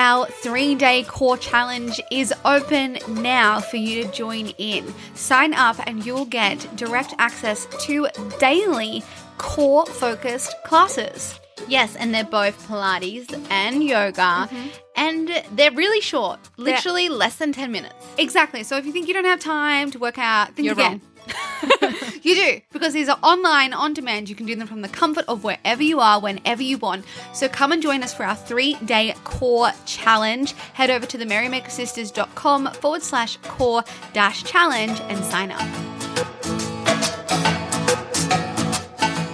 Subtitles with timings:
[0.00, 4.94] Our three day core challenge is open now for you to join in.
[5.14, 9.02] Sign up and you'll get direct access to daily
[9.36, 11.38] core focused classes.
[11.68, 14.68] Yes, and they're both Pilates and yoga, Mm-hmm.
[14.96, 17.94] and they're really short, literally less than 10 minutes.
[18.16, 18.62] Exactly.
[18.62, 21.02] So if you think you don't have time to work out, think You're again.
[22.22, 24.28] you do because these are online on demand.
[24.28, 27.04] You can do them from the comfort of wherever you are, whenever you want.
[27.32, 30.52] So come and join us for our three day core challenge.
[30.74, 35.90] Head over to the merrymakersisters.com forward slash core dash challenge and sign up.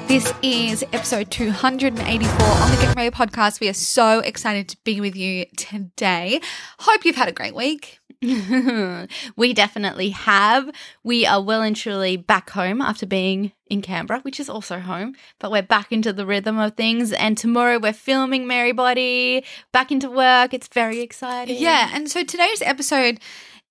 [0.09, 3.59] This is episode 284 on the Get Ready podcast.
[3.61, 6.41] We are so excited to be with you today.
[6.79, 7.99] Hope you've had a great week.
[9.37, 10.71] we definitely have.
[11.03, 15.15] We are well and truly back home after being in Canberra, which is also home,
[15.39, 17.13] but we're back into the rhythm of things.
[17.13, 20.55] And tomorrow we're filming Merrybody, back into work.
[20.55, 21.57] It's very exciting.
[21.59, 23.21] Yeah, and so today's episode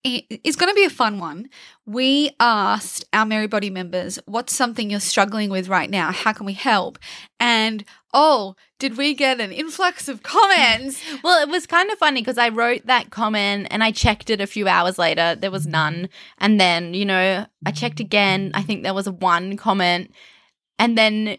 [0.06, 1.50] i- is going to be a fun one.
[1.86, 6.12] We asked our Merrybody members, what's something you're struggling with right now?
[6.12, 7.00] How can we help?
[7.40, 11.02] And oh, did we get an influx of comments?
[11.24, 14.42] Well, it was kind of funny because I wrote that comment and I checked it
[14.42, 15.36] a few hours later.
[15.36, 15.72] There was mm-hmm.
[15.72, 16.10] none.
[16.38, 18.52] And then, you know, I checked again.
[18.54, 20.12] I think there was one comment.
[20.78, 21.38] And then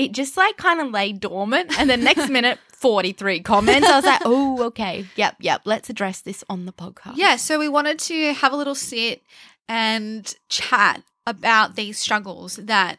[0.00, 1.78] it just like kind of lay dormant.
[1.78, 3.86] And the next minute, 43 comments.
[3.86, 5.04] I was like, oh, okay.
[5.16, 5.60] Yep, yep.
[5.66, 7.16] Let's address this on the podcast.
[7.16, 9.22] yeah, so we wanted to have a little sit
[9.68, 12.98] and chat about these struggles that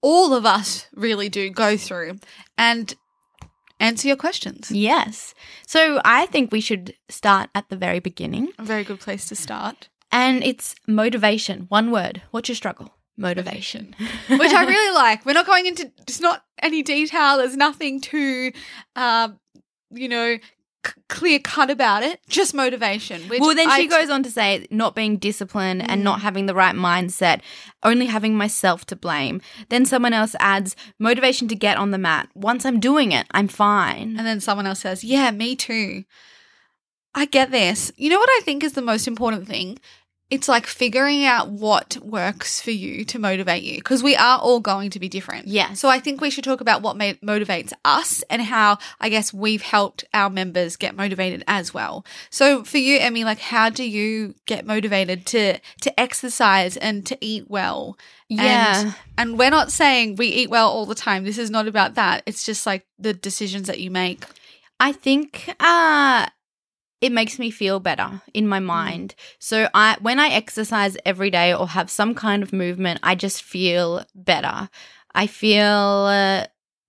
[0.00, 2.18] all of us really do go through
[2.58, 2.96] and
[3.78, 4.68] answer your questions.
[4.72, 5.34] Yes.
[5.64, 8.48] So I think we should start at the very beginning.
[8.58, 9.88] A very good place to start.
[10.10, 11.66] And it's motivation.
[11.68, 12.22] One word.
[12.32, 12.92] What's your struggle?
[13.16, 13.94] Motivation.
[14.28, 15.24] which I really like.
[15.26, 17.38] We're not going into it's not any detail.
[17.38, 18.52] There's nothing too,
[18.96, 19.38] um,
[19.90, 20.38] you know,
[20.86, 22.20] c- clear cut about it.
[22.28, 23.28] Just motivation.
[23.28, 26.46] Which well, then she I- goes on to say not being disciplined and not having
[26.46, 27.42] the right mindset,
[27.82, 29.42] only having myself to blame.
[29.68, 32.28] Then someone else adds motivation to get on the mat.
[32.34, 34.16] Once I'm doing it, I'm fine.
[34.16, 36.04] and then someone else says, "Yeah, me too."
[37.14, 37.92] I get this.
[37.96, 39.78] You know what I think is the most important thing?
[40.32, 44.60] It's like figuring out what works for you to motivate you because we are all
[44.60, 45.46] going to be different.
[45.46, 45.74] Yeah.
[45.74, 49.34] So I think we should talk about what ma- motivates us and how I guess
[49.34, 52.06] we've helped our members get motivated as well.
[52.30, 57.18] So for you, Emmy, like how do you get motivated to to exercise and to
[57.20, 57.98] eat well?
[58.30, 58.80] Yeah.
[58.80, 61.24] And, and we're not saying we eat well all the time.
[61.24, 62.22] This is not about that.
[62.24, 64.24] It's just like the decisions that you make.
[64.80, 66.28] I think uh
[67.02, 68.64] it makes me feel better in my mm.
[68.64, 69.14] mind.
[69.38, 73.42] So I when I exercise every day or have some kind of movement, I just
[73.42, 74.70] feel better.
[75.14, 76.46] I feel uh,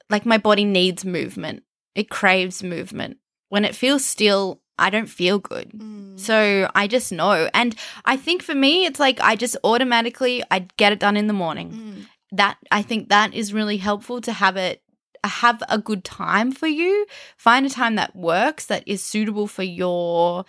[0.09, 1.63] like my body needs movement.
[1.95, 3.17] It craves movement.
[3.49, 5.71] When it feels still, I don't feel good.
[5.71, 6.19] Mm.
[6.19, 7.49] So I just know.
[7.53, 7.75] And
[8.05, 11.33] I think for me it's like I just automatically I get it done in the
[11.33, 12.05] morning mm.
[12.37, 14.82] that I think that is really helpful to have it
[15.27, 17.05] have a good time for you.
[17.37, 20.45] Find a time that works that is suitable for your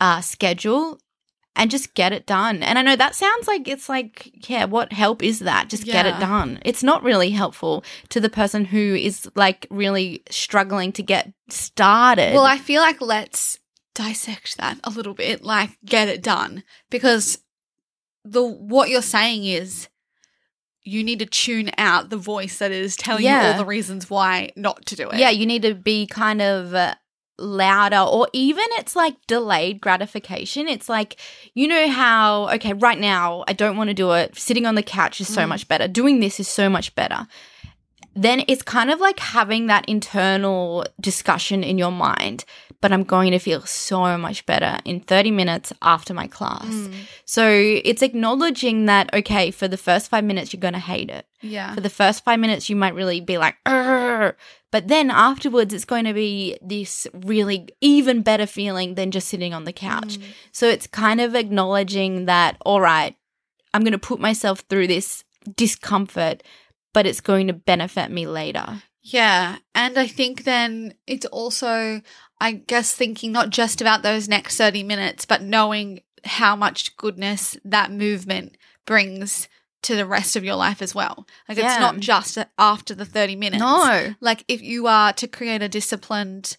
[0.00, 0.98] uh schedule
[1.56, 2.62] and just get it done.
[2.62, 5.68] And I know that sounds like it's like yeah, what help is that?
[5.68, 6.58] Just get it done.
[6.64, 12.32] It's not really helpful to the person who is like really struggling to get started.
[12.32, 13.58] Well, I feel like let's
[13.94, 16.64] dissect that a little bit, like get it done.
[16.88, 17.38] Because
[18.24, 19.89] the what you're saying is
[20.82, 24.50] you need to tune out the voice that is telling you all the reasons why
[24.56, 25.18] not to do it.
[25.18, 26.94] Yeah, you need to be kind of uh,
[27.38, 30.68] louder, or even it's like delayed gratification.
[30.68, 31.16] It's like,
[31.54, 34.36] you know, how, okay, right now, I don't want to do it.
[34.36, 35.88] Sitting on the couch is so much better.
[35.88, 37.26] Doing this is so much better.
[38.14, 42.44] Then it's kind of like having that internal discussion in your mind,
[42.80, 46.64] but I'm going to feel so much better in 30 minutes after my class.
[46.64, 46.94] Mm.
[47.24, 51.26] So it's acknowledging that, okay, for the first five minutes, you're going to hate it
[51.42, 51.74] Yeah.
[51.74, 54.36] for the first five minutes you might really be like "Arr."
[54.70, 59.52] but then afterwards it's going to be this really even better feeling than just sitting
[59.52, 60.24] on the couch mm.
[60.52, 63.16] so it's kind of acknowledging that all right
[63.74, 65.24] i'm going to put myself through this
[65.56, 66.42] discomfort
[66.92, 68.82] but it's going to benefit me later.
[69.02, 69.56] Yeah.
[69.74, 72.02] And I think then it's also,
[72.40, 77.56] I guess, thinking not just about those next 30 minutes, but knowing how much goodness
[77.64, 78.56] that movement
[78.86, 79.48] brings
[79.82, 81.26] to the rest of your life as well.
[81.48, 81.72] Like Yeah.
[81.72, 83.60] it's not just after the 30 minutes.
[83.60, 84.14] No.
[84.20, 86.56] Like if you are to create a disciplined,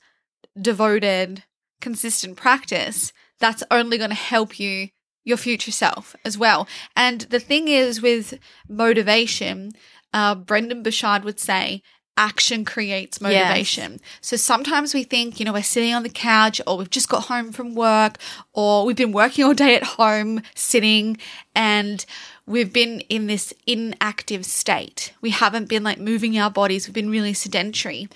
[0.59, 1.43] devoted,
[1.79, 4.89] consistent practice, that's only going to help you
[5.23, 6.67] your future self as well.
[6.95, 9.71] And the thing is with motivation,
[10.13, 11.83] uh, Brendon Burchard would say,
[12.21, 13.99] action creates motivation.
[14.21, 17.23] So sometimes we think, you know, we're sitting on the couch or we've just got
[17.25, 18.17] home from work
[18.53, 21.17] or we've been working all day at home sitting
[21.55, 22.05] and
[22.45, 25.13] we've been in this inactive state.
[25.19, 26.87] We haven't been like moving our bodies.
[26.87, 28.07] We've been really sedentary.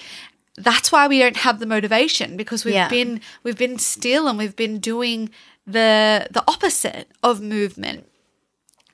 [0.55, 2.87] That's why we don't have the motivation because we've Yeah.
[2.89, 5.31] been we've been still and we've been doing
[5.65, 8.07] the the opposite of movement.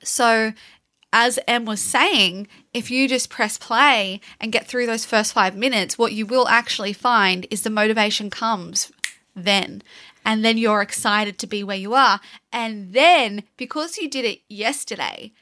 [0.04, 0.52] So,
[1.12, 5.56] as Em was saying, if you just press play and get through those first five
[5.56, 8.90] minutes, what you will actually find is the motivation comes
[9.34, 9.82] then.
[10.24, 12.20] And then you're excited to be where you are.
[12.52, 15.32] And then, because you did it yesterday,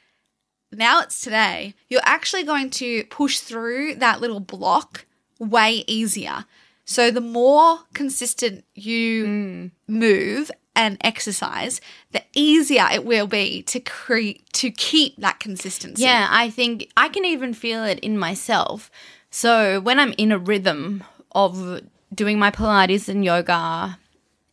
[0.71, 5.05] now it's today, you're actually going to push through that little block
[5.39, 6.45] way easier.
[6.83, 9.71] So, the more consistent you mm.
[9.87, 11.81] move and exercise,
[12.11, 16.03] the easier it will be to create to keep that consistency.
[16.03, 18.89] Yeah, I think I can even feel it in myself.
[19.29, 21.03] So when I'm in a rhythm
[21.33, 21.81] of
[22.13, 23.97] doing my Pilates and yoga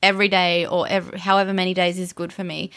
[0.02, 2.70] every day or every, however many days is good for me,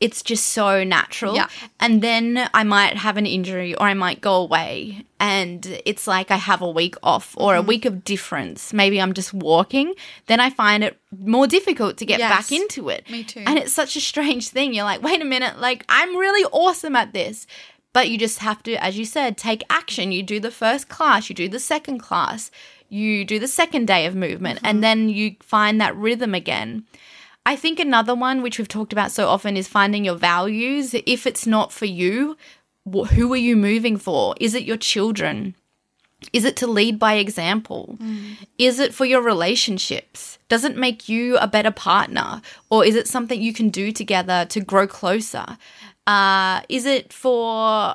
[0.00, 1.34] it's just so natural.
[1.36, 1.48] Yeah.
[1.80, 6.30] And then I might have an injury or I might go away and it's like
[6.30, 7.58] I have a week off or Mm-hmm.
[7.64, 8.72] a week of difference.
[8.72, 9.94] Maybe I'm just walking.
[10.26, 12.30] Then I find it more difficult to get Yes.
[12.30, 13.08] back into it.
[13.10, 13.44] Me too.
[13.46, 14.74] And it's such a strange thing.
[14.74, 17.46] You're like, wait a minute, like I'm really awesome at this.
[17.92, 20.10] But you just have to, as you said, take action.
[20.10, 22.50] You do the first class, you do the second class,
[22.88, 26.84] you do the second day of movement, and then you find that rhythm again.
[27.46, 30.94] I think another one, which we've talked about so often, is finding your values.
[31.06, 32.36] If it's not for you,
[32.90, 34.34] who are you moving for?
[34.40, 35.54] Is it your children?
[36.32, 37.98] Is it to lead by example?
[38.56, 40.38] Is it for your relationships?
[40.48, 42.40] Does it make you a better partner?
[42.70, 45.58] Or is it something you can do together to grow closer?
[46.06, 47.94] Uh, is it for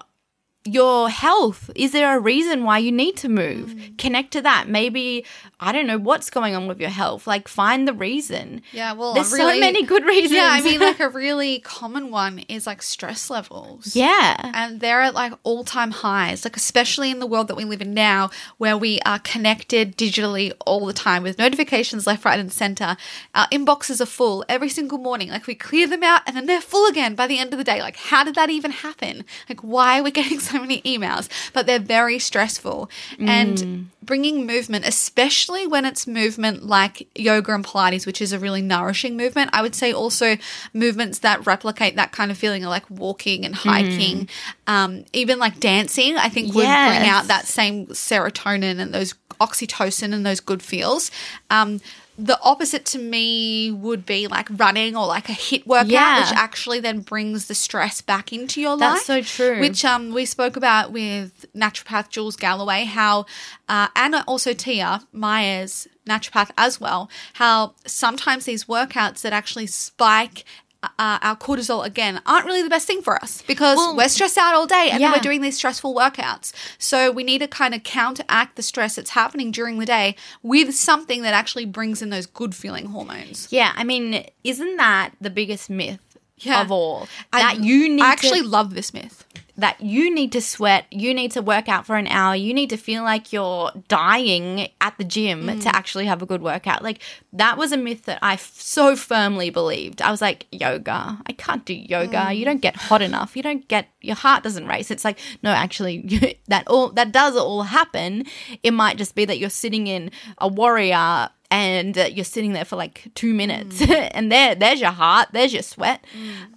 [0.74, 1.70] your health?
[1.76, 3.70] Is there a reason why you need to move?
[3.70, 3.98] Mm.
[3.98, 4.68] Connect to that.
[4.68, 5.26] Maybe,
[5.60, 7.28] I don't know what's going on with your health.
[7.28, 8.62] Like, find the reason.
[8.72, 10.34] Yeah, well, There's really- so many good reasons.
[10.34, 13.96] Yeah, I mean, like a really common one is like stress levels.
[13.96, 14.52] yeah.
[14.54, 17.82] And they're at like all time highs, like especially in the world that we live
[17.82, 22.52] in now, where we are connected digitally all the time with notifications left, right, and
[22.52, 22.96] center.
[23.36, 25.30] Our inboxes are full every single morning.
[25.30, 27.64] Like we clear them out and then they're full again by the end of the
[27.64, 27.82] day.
[27.82, 29.26] Like, how did that even happen?
[29.48, 31.28] Like, why are we getting so many emails?
[31.54, 32.90] But they're very stressful.
[33.20, 38.62] And bringing movement, especially when it's movement like yoga and Pilates, which is a really
[38.62, 40.38] nourishing movement, I would say also
[40.74, 44.28] movements that replicate that kind of feeling, like walking and hiking,
[44.68, 50.14] um, even like dancing, I think would bring out that same serotonin and those oxytocin
[50.14, 51.12] and those good feels.
[51.50, 51.80] Um,
[52.20, 56.20] the opposite to me would be like running or like a HIIT workout, Yeah.
[56.20, 59.06] which actually then brings the stress back into your life.
[59.06, 59.60] That's so true.
[59.62, 63.26] Which um, we spoke about with naturopath Jules Galloway, how,
[63.70, 70.44] uh, and also Tia Myers, naturopath as well, how sometimes these workouts that actually spike
[70.82, 74.38] uh, our cortisol again aren't really the best thing for us because Well, we're stressed
[74.38, 76.54] out all day and then we're doing these stressful workouts.
[76.78, 80.74] So we need to kind of counteract the stress that's happening during the day with
[80.74, 83.48] something that actually brings in those good feeling hormones.
[83.52, 86.00] Yeah, I mean, isn't that the biggest myth
[86.38, 86.62] Yeah.
[86.62, 87.10] of all?
[87.34, 89.26] I- That you need I actually to, love this myth.
[89.60, 92.70] That you need to sweat, you need to work out for an hour, you need
[92.72, 95.62] to feel like you're dying at the gym Mm.
[95.64, 96.82] to actually have a good workout.
[96.84, 97.00] Like
[97.34, 100.02] that was a myth that I f- so firmly believed.
[100.02, 102.18] I was like, yoga, I can't do yoga.
[102.18, 102.38] Mm.
[102.38, 103.36] You don't get hot enough.
[103.36, 104.90] You don't get your heart doesn't race.
[104.92, 108.26] It's like no, actually, that all that does all happen.
[108.64, 112.66] It might just be that you're sitting in a warrior and uh, you're sitting there
[112.66, 113.82] for like two minutes.
[114.20, 116.04] And there there's your heart there's your sweat.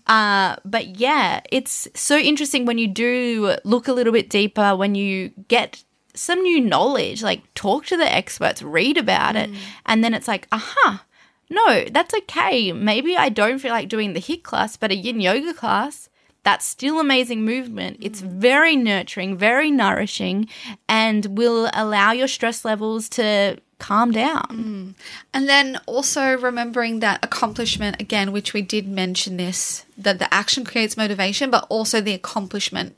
[0.07, 4.95] Uh, but yeah it's so interesting when you do look a little bit deeper when
[4.95, 5.85] you get
[6.15, 9.49] some new knowledge like talk to the experts read about it
[9.87, 11.05] and then it's like aha
[11.49, 12.73] no that's okay.
[12.73, 16.09] Maybe i don't feel like doing the HIIT class but a yin yoga class
[16.45, 17.99] that's still amazing movement.
[18.01, 20.49] It's very nurturing, very nourishing,
[20.89, 24.95] and will allow your stress levels to calm down.
[25.35, 30.65] And then also remembering that accomplishment again, which we did mention this, that the action
[30.65, 32.97] creates motivation, but also the accomplishment.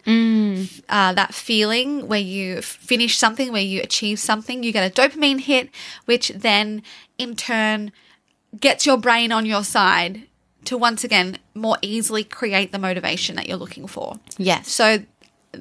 [0.89, 5.41] Uh, that feeling where you finish something, where you achieve something, you get a dopamine
[5.41, 5.71] hit,
[6.05, 6.83] which then
[7.17, 7.91] in turn
[8.61, 10.23] gets your brain on your side
[10.67, 14.19] to once again more easily create the motivation that you're looking for.
[14.37, 14.71] Yes.
[14.71, 14.99] So,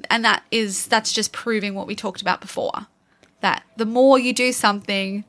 [0.10, 2.88] and that is, that's just proving what we talked about before.
[3.44, 5.24] That the more you do something,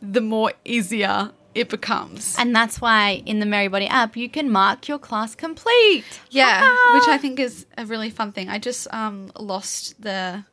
[0.00, 2.36] the more easier it becomes.
[2.38, 6.04] And that's why in the Merrybody app, you can mark your class complete.
[6.30, 6.60] yeah,
[6.94, 8.48] which I think is a really fun thing.
[8.48, 10.44] I just um lost the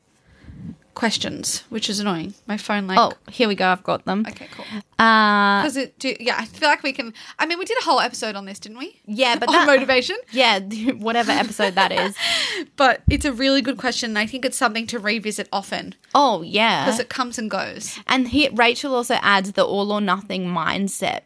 [0.97, 2.33] questions, which is annoying.
[2.47, 3.67] My phone like Oh, here we go.
[3.67, 4.25] I've got them.
[4.27, 4.65] okay, cool.
[4.97, 7.83] Uh, Because it do, yeah, I feel like we can I mean we did a
[7.83, 8.99] whole episode on this, didn't we?
[9.05, 10.17] yeah, but on that, motivation.
[10.31, 10.59] yeah,
[11.07, 12.15] whatever episode that is.
[12.75, 16.41] But it's a really good question and I think it's something to revisit often Oh,
[16.41, 16.85] yeah.
[16.85, 17.99] because it comes and goes.
[18.07, 21.21] And here, Rachel also adds the all or nothing mindset.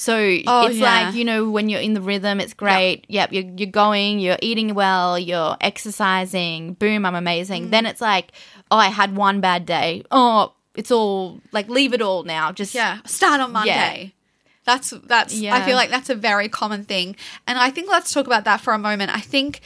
[0.00, 0.16] So
[0.46, 1.08] Oh, it's yeah.
[1.08, 3.04] like, you know, when you're in the rhythm, it's great.
[3.08, 6.72] Yep, you're, you're going, you're eating well, you're exercising.
[6.72, 7.66] Boom, I'm amazing.
[7.66, 7.70] Mm.
[7.70, 8.32] Then it's like,
[8.70, 10.02] oh, I had one bad day.
[10.10, 12.50] Oh, it's all like, leave it all now.
[12.50, 14.14] Just, Yeah, start on Monday.
[14.64, 15.54] That's that's yeah.
[15.54, 17.14] I feel like that's a very common thing.
[17.46, 19.14] And I think let's talk about that for a moment.
[19.14, 19.60] I think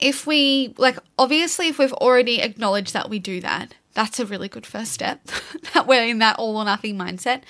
[0.00, 4.48] if we like obviously if we've already acknowledged that we do that, that's a really
[4.48, 5.20] good first step.
[5.74, 7.42] that we're in that all or nothing mindset.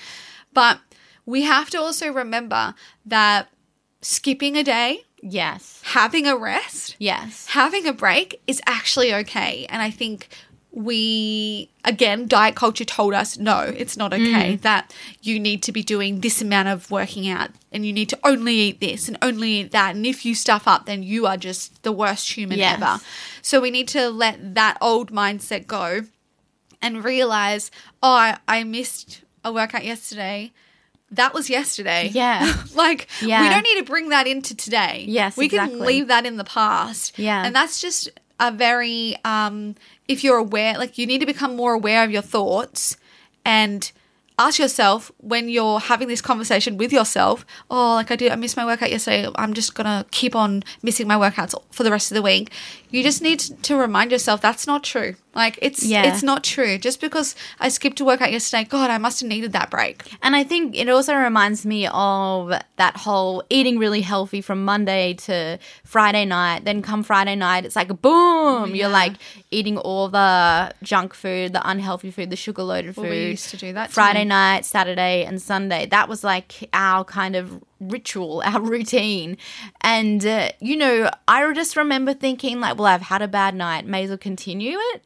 [0.53, 0.79] But
[1.25, 2.73] we have to also remember
[3.05, 3.49] that
[4.01, 5.81] skipping a day, yes.
[5.83, 7.47] having a rest, Yes.
[7.47, 9.65] having a break is actually okay.
[9.69, 10.27] And I think
[10.73, 14.61] we, again, diet culture told us no, it's not okay, mm.
[14.61, 18.19] that you need to be doing this amount of working out and you need to
[18.23, 19.95] only eat this and only eat that.
[19.95, 22.81] And if you stuff up, then you are just the worst human Yes.
[22.81, 23.03] ever.
[23.41, 26.03] So we need to let that old mindset go
[26.81, 27.69] and realize,
[28.01, 30.51] oh, I, I missed a workout yesterday.
[31.11, 32.09] That was yesterday.
[32.13, 32.53] Yeah.
[32.75, 33.43] like Yeah.
[33.43, 35.05] we don't need to bring that into today.
[35.07, 37.17] Yes, we can leave that in the past.
[37.19, 37.45] Yeah.
[37.45, 39.75] and that's just a very um,
[40.07, 42.97] if you're aware, like you need to become more aware of your thoughts
[43.45, 43.91] and
[44.39, 47.45] ask yourself when you're having this conversation with yourself.
[47.69, 49.29] Oh, like I did, I missed my workout yesterday.
[49.35, 52.51] I'm just gonna keep on missing my workouts for the rest of the week.
[52.89, 55.15] You just need to remind yourself that's not true.
[55.33, 56.11] Like it's Yeah.
[56.11, 56.77] it's not true.
[56.77, 60.03] Just because I skipped a workout yesterday, God, I must have needed that break.
[60.21, 65.13] And I think it also reminds me of that whole eating really healthy from Monday
[65.13, 66.65] to Friday night.
[66.65, 69.13] Then come Friday night, it's like boom, you're like
[69.51, 73.01] eating all the junk food, the unhealthy food, the sugar loaded food.
[73.03, 73.93] Well, we used to do that too.
[73.93, 75.85] Friday night, Saturday, and Sunday.
[75.85, 79.37] That was like our kind of ritual, our routine.
[79.81, 83.85] And, uh, you know, I just remember thinking, like, well, I've had a bad night,
[83.85, 85.03] may as well continue it,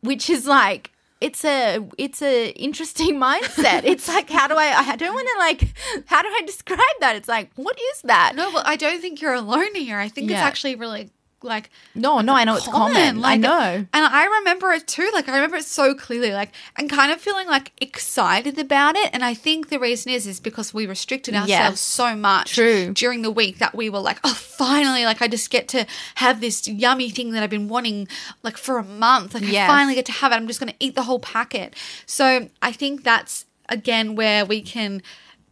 [0.00, 3.84] which is like, it's a it's a interesting mindset.
[3.84, 7.16] It's like how do I I don't want to like how do I describe that?
[7.16, 8.34] It's like what is that?
[8.36, 9.98] No, but I don't think you're alone here.
[9.98, 11.10] I think it's actually really
[11.42, 13.24] like No, no, I know it's common.
[13.24, 13.50] I know.
[13.50, 15.08] And I remember it too.
[15.14, 16.32] Like I remember it so clearly.
[16.32, 19.10] Like and kind of feeling like excited about it.
[19.12, 21.80] And I think the reason is is because we restricted ourselves Yes.
[21.80, 22.92] so much True.
[22.92, 26.40] during the week that we were like, oh, finally, like I just get to have
[26.40, 28.08] this yummy thing that I've been wanting
[28.42, 29.34] like for a month.
[29.34, 29.68] Like Yes.
[29.68, 30.36] I finally get to have it.
[30.36, 31.74] I'm just going to eat the whole packet.
[32.06, 35.02] So I think that's again where we can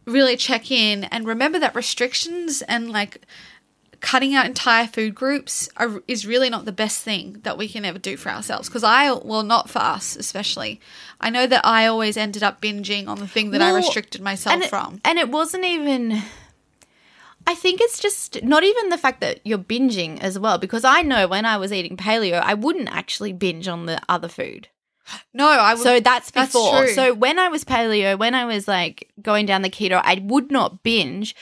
[0.05, 3.21] really check in and remember that restrictions and like
[4.05, 7.83] cutting out entire food groups are, is really not the best thing that we can
[7.83, 10.79] ever do for ourselves because i well not for us especially
[11.19, 14.53] i know that i always ended up binging on the thing that i restricted myself
[14.53, 16.21] and it, from And it wasn't even.
[17.47, 21.03] I think it's just not even the fact that you're binging as well, because I
[21.03, 24.67] know when I was eating paleo, I wouldn't actually binge on the other food.
[25.33, 26.85] no i would So that's That's before.
[26.85, 26.93] true.
[26.93, 30.51] So when I was paleo, when I was like going down the keto, I would
[30.51, 31.35] not binge,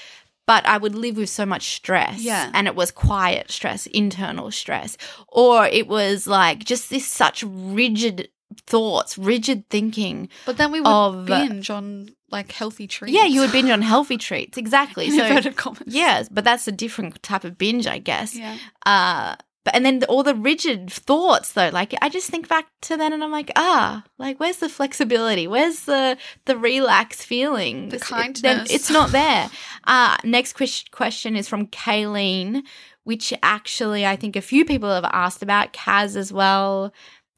[0.46, 2.20] but I would live with so much stress.
[2.22, 2.52] Yeah.
[2.54, 4.98] And it was quiet stress, internal stress.
[5.28, 8.30] Or it was like just this such rigid
[8.68, 10.30] thoughts, rigid thinking.
[10.46, 13.82] but then we would of- binge on like healthy treats Yeah, you would binge on
[13.82, 14.58] healthy treats.
[14.58, 15.10] Exactly.
[15.18, 18.36] so inverted commas Yes, but that's a different type of binge, I guess.
[18.36, 22.50] yeah Uh, but and then the, all the rigid thoughts, though, like I just think
[22.50, 25.48] back to then, and I'm like, ah, like where's the flexibility?
[25.48, 27.90] Where's the the relaxed feeling?
[27.90, 28.72] The It's- it- then kindness.
[28.72, 29.50] it's not there.
[29.86, 32.64] uh, next ques- question is from Kayleen,
[33.06, 35.72] which actually I think a few people have asked about.
[35.72, 36.94] Kaz as well,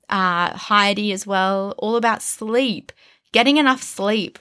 [0.10, 2.92] uh, Heidi as well, all about sleep,
[3.34, 4.40] getting enough sleep,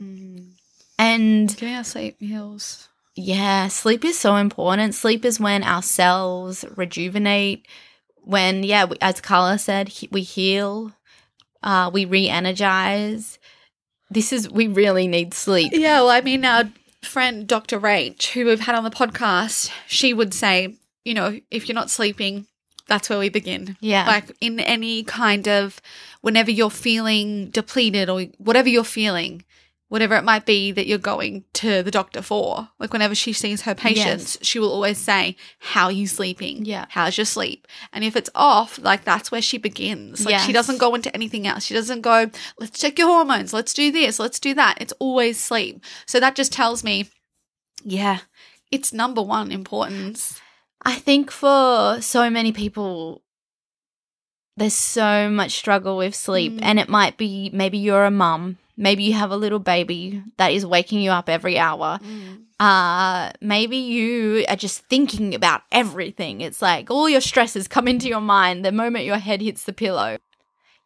[0.00, 0.50] mm.
[0.98, 2.88] and getting our sleep meals
[3.20, 4.94] yeah, sleep is so important.
[4.94, 7.66] Sleep is when our cells rejuvenate.
[8.22, 10.92] When, yeah, we- as Carla said, he- we heal.
[11.62, 13.38] Uh, we re energize.
[14.10, 15.72] This is, we really need sleep.
[15.74, 16.64] Yeah, well, I mean, our
[17.02, 17.78] friend Dr.
[17.78, 20.74] Rach, who we've had on the podcast, she would say,
[21.04, 22.46] you know, if you're not sleeping,
[22.88, 23.76] that's where we begin.
[23.80, 24.06] Yeah.
[24.06, 25.80] Like in any kind of,
[26.22, 29.44] whenever you're feeling depleted or whatever you're feeling,
[29.90, 33.62] whatever it might be that you're going to the doctor for, like whenever she sees
[33.62, 36.64] her patients, she will always say, How are you sleeping?
[36.64, 36.86] Yeah.
[36.88, 37.66] How's your sleep?
[37.92, 40.24] And if it's off, like that's where she begins.
[40.24, 41.64] Like she doesn't go into anything else.
[41.64, 43.52] She doesn't go, Let's check your hormones.
[43.52, 44.18] Let's do this.
[44.18, 44.78] Let's do that.
[44.80, 45.84] It's always sleep.
[46.06, 47.08] So that just tells me,
[47.84, 48.20] yeah,
[48.70, 50.40] it's number one importance.
[50.82, 53.22] I think for so many people,
[54.56, 56.60] there's so much struggle with sleep, Mm.
[56.62, 60.52] and it might be maybe you're a mum, maybe you have a little baby that
[60.52, 62.00] is waking you up every hour.
[62.58, 66.40] Uh, maybe you are just thinking about everything.
[66.40, 69.72] It's like all your stresses come into your mind the moment your head hits the
[69.72, 70.18] pillow.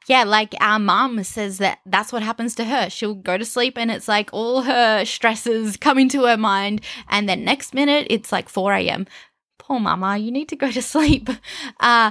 [0.07, 2.91] Yeah, like our mum says that that's what happens to her.
[2.91, 6.83] She'll go to sleep and it's like all her stresses come into her mind.
[7.09, 9.07] And then next minute, it's like 4 a.m.
[9.59, 11.31] Poor mama, you need to go to sleep.
[11.81, 12.11] Uh,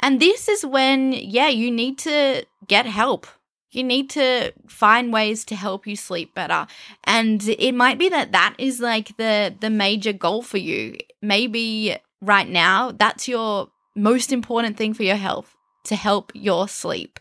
[0.00, 3.26] and this is when, yeah, you need to get help.
[3.70, 6.66] You need to find ways to help you sleep better.
[7.04, 10.96] And it might be that that is like the the major goal for you.
[11.22, 17.20] Maybe right now that's your most important thing for your health to help your sleep.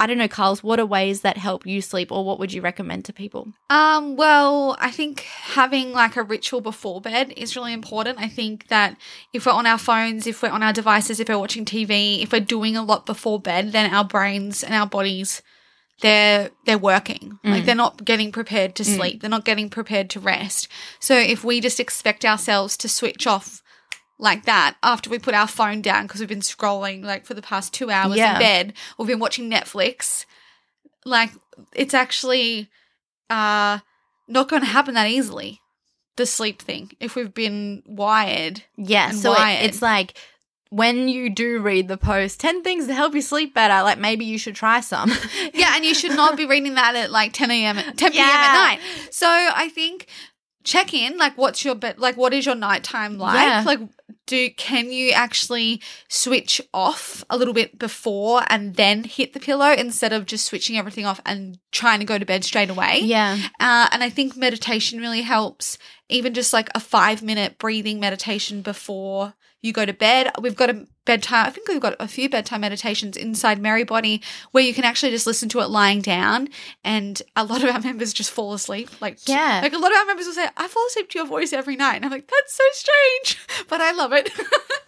[0.00, 2.62] I don't know, Carls, what are ways that help you sleep or what would you
[2.62, 3.48] recommend to people?
[3.68, 8.20] Um, well, I think having like a ritual before bed is really important.
[8.20, 8.96] I think that
[9.32, 12.30] if we're on our phones, if we're on our devices, if we're watching TV, if
[12.30, 15.42] we're doing a lot before bed, then our brains and our bodies
[16.00, 17.38] they're they're working.
[17.44, 19.20] Like they're not getting prepared to sleep.
[19.20, 20.68] They're not getting prepared to rest.
[21.00, 23.62] So if we just expect ourselves to switch off
[24.18, 27.42] like that after we put our phone down because we've been scrolling like for the
[27.42, 28.34] past 2 hours Yeah.
[28.34, 30.24] in bed or we've been watching Netflix,
[31.04, 31.30] like
[31.72, 32.68] it's actually
[33.30, 33.78] uh
[34.26, 35.60] not going to happen that easily.
[36.16, 38.64] The sleep thing, if we've been wired.
[38.76, 40.14] Yeah, so it, it's like
[40.70, 44.24] when you do read the post, 10 things to help you sleep better, like maybe
[44.24, 45.12] you should try some.
[45.54, 47.76] Yeah, and you should not be reading that at like 10 a.m.
[47.76, 48.12] 10 p.m.
[48.12, 48.22] Yeah.
[48.22, 48.80] at night.
[49.10, 50.06] So I think
[50.62, 53.34] check in, like what's your bed, like what is your nighttime like?
[53.34, 53.62] Yeah.
[53.64, 53.80] Like,
[54.26, 59.72] do can you actually switch off a little bit before and then hit the pillow
[59.72, 63.00] instead of just switching everything off and trying to go to bed straight away?
[63.02, 63.38] yeah.
[63.58, 65.78] Uh, and I think meditation really helps,
[66.08, 70.30] even just like a five minute breathing meditation before you go to bed.
[70.40, 74.62] We've got a bedtime, I think we've got a few bedtime meditations inside Merrybody where
[74.62, 76.48] you can actually just listen to it lying down.
[76.84, 78.90] And a lot of our members just fall asleep.
[79.00, 79.60] Like, Yeah.
[79.62, 81.76] like a lot of our members will say, I fall asleep to your voice every
[81.76, 81.96] night.
[81.96, 84.30] And I'm like, that's so strange, but I love it.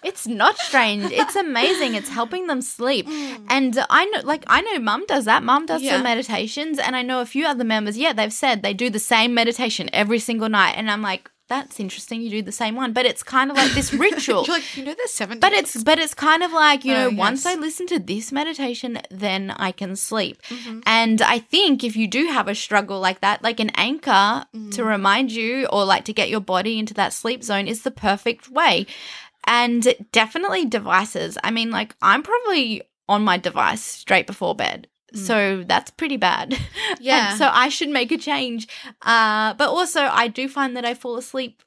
[0.03, 1.13] It's not strange.
[1.13, 1.95] It's amazing.
[1.95, 3.07] It's helping them sleep.
[3.07, 3.45] Mm.
[3.51, 5.43] And I know, like, I know mum does that.
[5.43, 5.93] Mum does Yeah.
[5.97, 6.79] some meditations.
[6.79, 9.91] And I know a few other members, yeah, they've said they do the same meditation
[9.93, 10.73] every single night.
[10.79, 12.23] And I'm like, that's interesting.
[12.23, 12.95] You do the same one.
[12.95, 14.47] But it's kind of like this ritual.
[14.49, 15.39] Like, you know, there's seven.
[15.39, 17.45] But it's but it's kind of like you know Oh, once.
[17.45, 20.41] I listen to this meditation, then I can sleep.
[20.49, 20.81] Mm-hmm.
[20.87, 24.73] And I think if you do have a struggle like that, like an anchor Mm.
[24.77, 27.91] to remind you or like to get your body into that sleep zone is the
[27.91, 28.87] perfect way.
[29.47, 31.37] And definitely devices.
[31.43, 34.87] I mean, like I'm probably on my device straight before bed.
[35.15, 36.53] So that's pretty bad.
[36.53, 36.97] And Mm.
[37.01, 37.35] Yeah.
[37.37, 38.69] so I should make a change.
[39.03, 41.63] Uh, but also, I do find that I fall asleep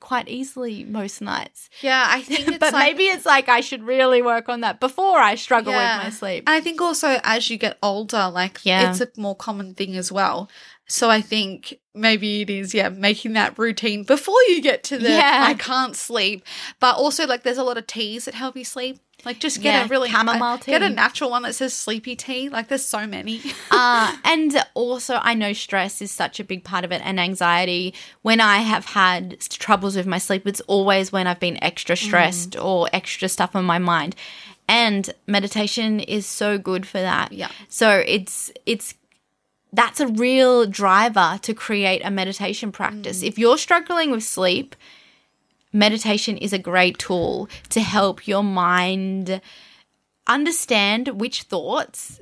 [0.00, 3.84] quite easily most nights yeah, I think it's but like- maybe it's like I should
[3.84, 5.98] really work on that before I struggle Yeah.
[5.98, 6.44] with my sleep.
[6.48, 8.90] And I think also as you get older, like Yeah.
[8.90, 10.50] it's a more common thing as well.
[10.88, 15.08] So I think maybe it is, yeah, making that routine before you get to the
[15.08, 15.44] Yeah.
[15.46, 16.44] I can't sleep.
[16.80, 18.98] But also like there's a lot of teas that help you sleep.
[19.24, 22.16] Like just get Yeah, a really chamomile uh, Get a natural one that says sleepy
[22.16, 22.48] tea.
[22.48, 23.40] Like there's so many.
[23.70, 27.94] uh, and also, I know stress is such a big part of it and anxiety.
[28.22, 32.58] When I have had troubles with my sleep, it's always when I've been extra stressed
[32.58, 34.16] or extra stuff on my mind.
[34.68, 37.32] And meditation is so good for that.
[37.32, 37.50] Yeah.
[37.68, 38.94] So it's, it's,
[39.72, 43.22] that's a real driver to create a meditation practice.
[43.22, 44.76] If you're struggling with sleep,
[45.72, 49.40] meditation is a great tool to help your mind
[50.26, 52.20] understand which thoughts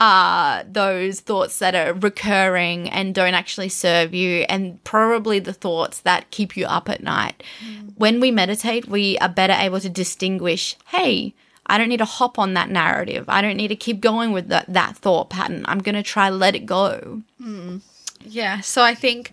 [0.00, 6.00] are those thoughts that are recurring and don't actually serve you, and probably the thoughts
[6.00, 7.42] that keep you up at night.
[7.64, 7.94] Mm.
[7.96, 11.34] When we meditate, we are better able to distinguish hey,
[11.66, 13.24] I don't need to hop on that narrative.
[13.28, 15.64] I don't need to keep going with that, that thought pattern.
[15.68, 17.22] I'm going to try let it go.
[17.42, 17.82] Mm.
[18.24, 18.60] yeah.
[18.60, 19.32] So I think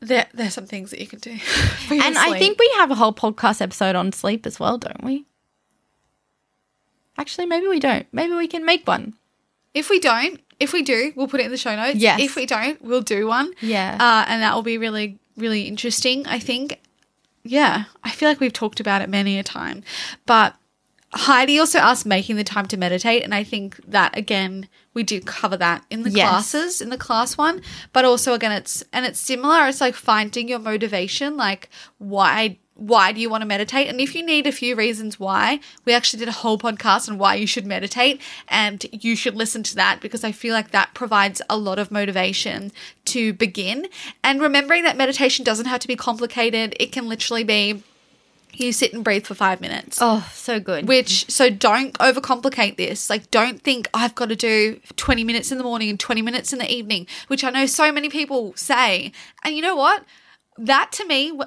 [0.00, 1.30] there there's some things that you can do.
[1.90, 5.26] And I think we have a whole podcast episode on sleep as well, don't we?
[7.18, 8.06] Actually, maybe we don't.
[8.12, 9.14] Maybe we can make one.
[9.72, 11.96] If we don't, if we do, we'll put it in the show notes.
[11.96, 12.20] Yes.
[12.20, 13.52] If we don't, we'll do one.
[13.60, 13.96] Yeah.
[13.98, 16.80] Uh, and that will be really, really interesting, I think.
[17.42, 17.84] Yeah.
[18.02, 19.82] I feel like we've talked about it many a time.
[20.24, 20.56] But
[21.14, 23.22] Heidi also asked making the time to meditate.
[23.22, 26.28] And I think that, again, we do cover that in the Yes.
[26.28, 27.62] classes, in the class one.
[27.92, 29.66] But also, again, it's, and it's similar.
[29.68, 31.36] It's like finding your motivation.
[31.36, 33.88] Like, why why do you want to meditate?
[33.88, 37.16] And if you need a few reasons why, we actually did a whole podcast on
[37.16, 40.92] why you should meditate, and you should listen to that because I feel like that
[40.92, 42.72] provides a lot of motivation
[43.06, 43.86] to begin.
[44.22, 47.82] And remembering that meditation doesn't have to be complicated, it can literally be
[48.52, 49.98] you sit and breathe for five minutes.
[50.00, 50.88] oh, so good.
[50.88, 53.10] Which, so don't overcomplicate this.
[53.10, 56.52] Like, don't think I've got to do 20 minutes in the morning and 20 minutes
[56.52, 59.12] in the evening, which I know so many people say.
[59.44, 60.04] And you know what?
[60.58, 61.38] That to me,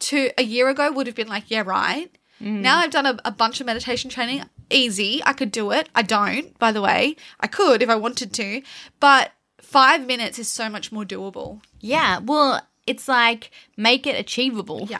[0.00, 2.10] to a year ago, would have been like, yeah, right.
[2.40, 2.60] Mm.
[2.60, 4.44] Now I've done a, a bunch of meditation training.
[4.70, 5.20] Easy.
[5.24, 5.88] I could do it.
[5.94, 7.16] I don't, by the way.
[7.40, 8.62] I could if I wanted to.
[9.00, 11.62] But five minutes is so much more doable.
[11.80, 12.18] yeah.
[12.18, 14.86] Well, it's like make it achievable.
[14.90, 14.98] Yeah.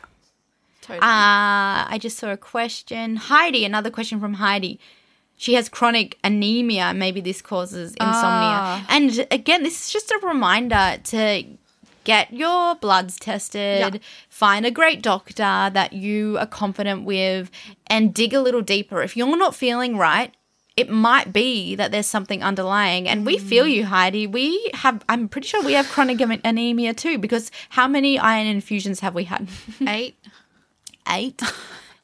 [0.85, 0.99] Totally.
[1.01, 3.17] Uh, I just saw a question.
[3.17, 4.79] Heidi, another question from Heidi.
[5.37, 6.93] She has chronic anemia.
[6.95, 8.59] Maybe this causes insomnia.
[8.61, 8.87] Ah.
[8.91, 11.45] And again, this is just a reminder to
[12.05, 14.01] get your bloods tested, Yeah.
[14.29, 17.51] find a great doctor that you are confident with,
[17.87, 19.03] and dig a little deeper.
[19.03, 20.33] If you're not feeling right,
[20.77, 23.09] it might be that there's something underlying.
[23.09, 24.27] And we feel you, Heidi.
[24.27, 29.01] We have, I'm pretty sure we have chronic anemia too, because how many iron infusions
[29.01, 29.49] have we had?
[29.89, 30.17] Eight.
[31.09, 31.41] Eight.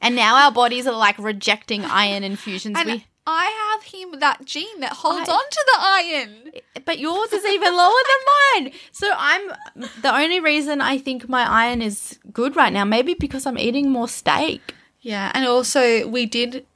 [0.00, 2.76] and now our bodies are like rejecting iron infusions.
[2.78, 6.52] And we, I have him that gene that holds I- on to the iron.
[6.84, 8.72] but yours is even lower than mine.
[8.92, 9.52] So I'm
[10.00, 12.84] the only reason I think my iron is good right now.
[12.84, 14.74] Maybe because I'm eating more steak.
[15.02, 16.66] Yeah, and also we did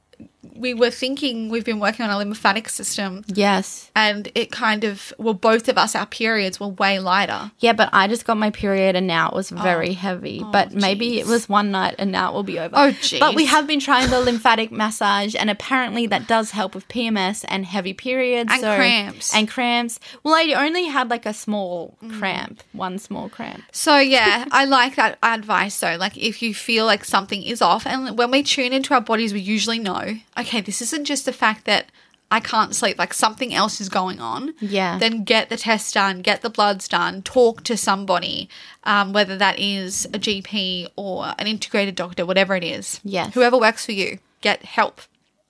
[0.55, 3.91] we were thinking we've been working on a lymphatic system Yes.
[3.95, 7.51] and it kind of well both of us our periods were way lighter.
[7.59, 9.55] Yeah, but I just got my period and now it was oh.
[9.55, 10.41] very heavy.
[10.43, 12.75] Oh, but maybe it was one night and now it will be over.
[12.75, 13.19] Oh, jeez.
[13.19, 17.45] But we have been trying the lymphatic massage and apparently that does help with PMS
[17.47, 18.51] and heavy periods.
[18.51, 19.35] And cramps.
[19.35, 19.99] And cramps.
[20.23, 22.17] Well, I only had like a small mm.
[22.17, 23.63] cramp, one small cramp.
[23.71, 25.97] So yeah, I like that advice though.
[25.97, 29.33] Like if you feel like something is off and when we tune into our bodies
[29.33, 31.91] we usually know, okay, this isn't just the fact that
[32.31, 34.55] I can't sleep, like something else is going on.
[34.59, 34.97] Yeah.
[34.97, 38.49] Then get the test done, get the bloods done, talk to somebody,
[38.83, 42.99] um, whether that is a GP or an integrated doctor, whatever it is.
[43.03, 43.33] Yes.
[43.33, 45.01] Whoever works for you, get help.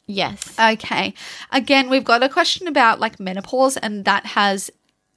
[0.05, 0.55] Yes.
[0.59, 1.13] Okay.
[1.51, 4.69] Again, we've got a question about like menopause, and that has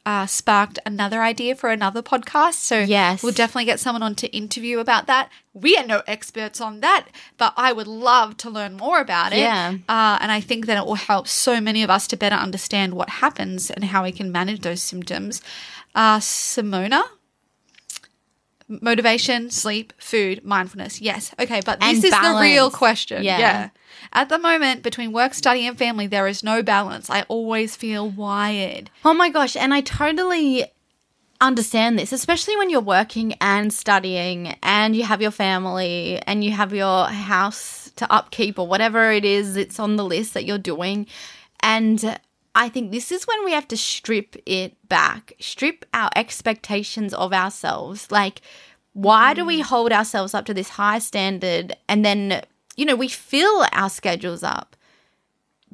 [0.09, 2.55] uh, sparked another idea for another podcast.
[2.55, 3.23] So Yes.
[3.23, 5.29] we'll definitely get someone on to interview about that.
[5.53, 9.41] We are no experts on that, but I would love to learn more about it.
[9.41, 9.75] Yeah.
[9.87, 12.95] Uh, and I think that it will help so many of us to better understand
[12.95, 15.43] what happens and how we can manage those symptoms.
[15.95, 17.03] Uh, Simona.
[18.69, 21.01] Motivation, sleep, food, mindfulness.
[21.01, 21.35] Yes.
[21.39, 21.61] Okay.
[21.65, 23.25] But this And is the real question.
[23.25, 23.39] Yeah.
[23.39, 23.71] yeah.
[24.13, 27.11] At the moment, between work, study, and family, there is no balance.
[27.11, 28.91] I always feel wired.
[29.05, 30.67] Oh my gosh, and I totally
[31.41, 36.51] understand this, especially when you're working and studying and you have your family and you
[36.51, 40.59] have your house to upkeep or whatever it is it's on the list that you're
[40.59, 41.07] doing.
[41.61, 42.19] And
[42.59, 47.33] I think this is when we have to strip it back, strip our expectations of
[47.33, 48.11] ourselves.
[48.11, 48.43] Like,
[48.93, 49.63] why do we mm.
[49.63, 52.43] hold ourselves up to this high standard and then,
[52.77, 54.75] you know, we fill our schedules up?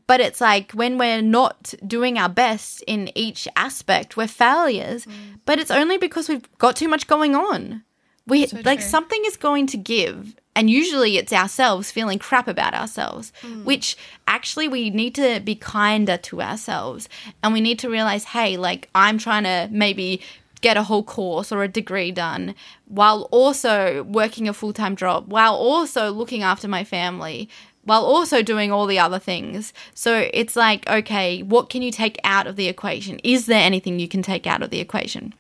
[0.07, 5.07] but it's like when we're not doing our best in each aspect, we're failures.
[5.07, 5.41] Mm.
[5.47, 7.83] But it's only because we've got too much going on.
[8.27, 8.89] We like true.
[8.89, 13.65] something is going to give, and usually it's ourselves feeling crap about ourselves, mm.
[13.65, 13.97] which
[14.29, 17.09] actually we need to be kinder to ourselves,
[17.43, 20.21] and we need to realize, hey, like I'm trying to maybe
[20.61, 22.55] get a whole course or a degree done
[22.87, 27.51] while also working a full-time job while also looking after my family
[27.85, 29.75] while also doing all the other things.
[29.93, 33.21] So it's like, okay, what can you take out of the equation?
[33.23, 35.35] Is there anything you can take out of the equation?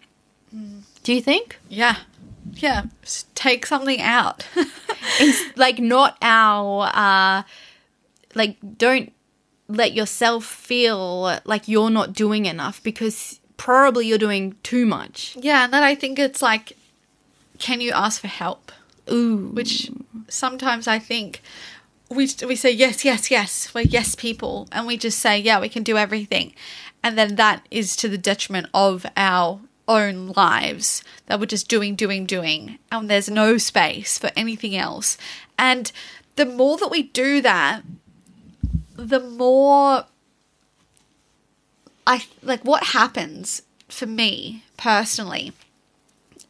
[0.54, 0.82] Mm.
[1.02, 1.56] Do you think?
[1.70, 1.96] Yeah.
[2.52, 2.84] Yeah.
[3.34, 4.46] Take something out.
[5.20, 7.42] It's like not our uh
[8.34, 9.12] like don't
[9.68, 15.36] let yourself feel like you're not doing enough because probably you're doing too much.
[15.40, 15.64] yeah.
[15.64, 16.76] And then I think it's like,
[17.58, 18.72] can you ask for help?
[19.10, 19.50] Ooh.
[19.52, 19.90] Which
[20.28, 21.42] sometimes I think
[22.08, 23.72] we, we say, yes, yes, yes.
[23.74, 24.68] We're yes people.
[24.72, 26.54] And we just say, yeah, we can do everything.
[27.02, 31.94] And then that is to the detriment of our own lives that we're just doing,
[31.94, 32.78] doing, doing.
[32.90, 35.16] And there's no space for anything else.
[35.58, 35.90] And
[36.36, 37.82] the more that we do that,
[38.96, 40.04] the more
[42.06, 45.52] I like what happens for me personally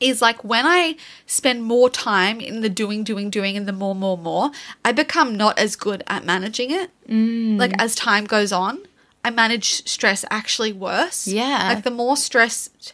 [0.00, 3.94] is like when I spend more time in the doing, doing, doing, and the more,
[3.94, 4.50] more, more,
[4.84, 6.90] I become not as good at managing it.
[7.08, 7.58] Mm.
[7.58, 8.80] Like as time goes on,
[9.24, 11.26] I manage stress actually worse.
[11.26, 11.72] Yeah.
[11.74, 12.92] Like the more stressed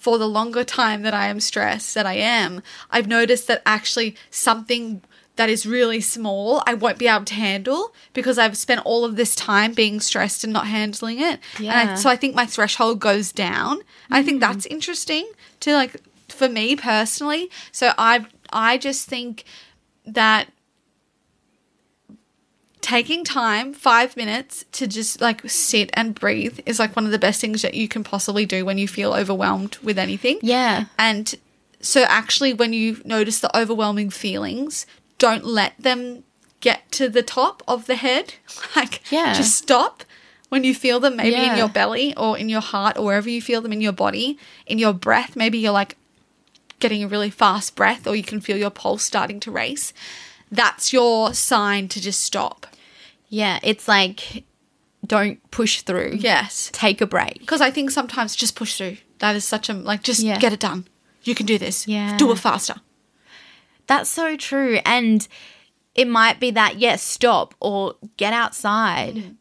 [0.00, 4.16] for the longer time that I am stressed that I am, I've noticed that actually
[4.30, 5.02] something
[5.36, 9.16] that is really small I won't be able to handle because I've spent all of
[9.16, 11.38] this time being stressed and not handling it.
[11.58, 11.80] Yeah.
[11.80, 13.78] And I, so I think my threshold goes down.
[13.78, 13.84] Mm.
[14.10, 15.96] I think that's interesting to like
[16.28, 17.50] for me personally.
[17.72, 19.44] So I I just think
[20.06, 20.48] that
[22.80, 27.18] taking time, five minutes to just like sit and breathe is like one of the
[27.18, 30.38] best things that you can possibly do when you feel overwhelmed with anything.
[30.42, 30.86] Yeah.
[30.98, 31.34] And
[31.80, 34.86] so, actually, when you notice the overwhelming feelings,
[35.18, 36.24] don't let them
[36.60, 38.34] get to the top of the head.
[38.76, 39.32] Like, Yeah.
[39.34, 40.04] just stop
[40.48, 43.40] when you feel them, maybe in your belly or in your heart or wherever you
[43.40, 45.36] feel them in your body, in your breath.
[45.36, 45.96] Maybe you're like
[46.80, 49.92] getting a really fast breath or you can feel your pulse starting to race.
[50.50, 52.66] That's your sign to just stop.
[53.30, 53.58] Yeah.
[53.62, 54.44] It's like,
[55.06, 56.18] don't push through.
[56.20, 56.68] Yes.
[56.74, 57.38] Take a break.
[57.40, 58.98] Because I think sometimes just push through.
[59.20, 60.38] That is such a, like, just Yeah.
[60.38, 60.86] get it done.
[61.24, 61.88] You can do this.
[61.88, 62.16] Yeah.
[62.18, 62.74] Do it faster.
[63.86, 64.80] That's so true.
[64.84, 65.26] And
[65.94, 69.36] it might be that, yes, stop or get outside.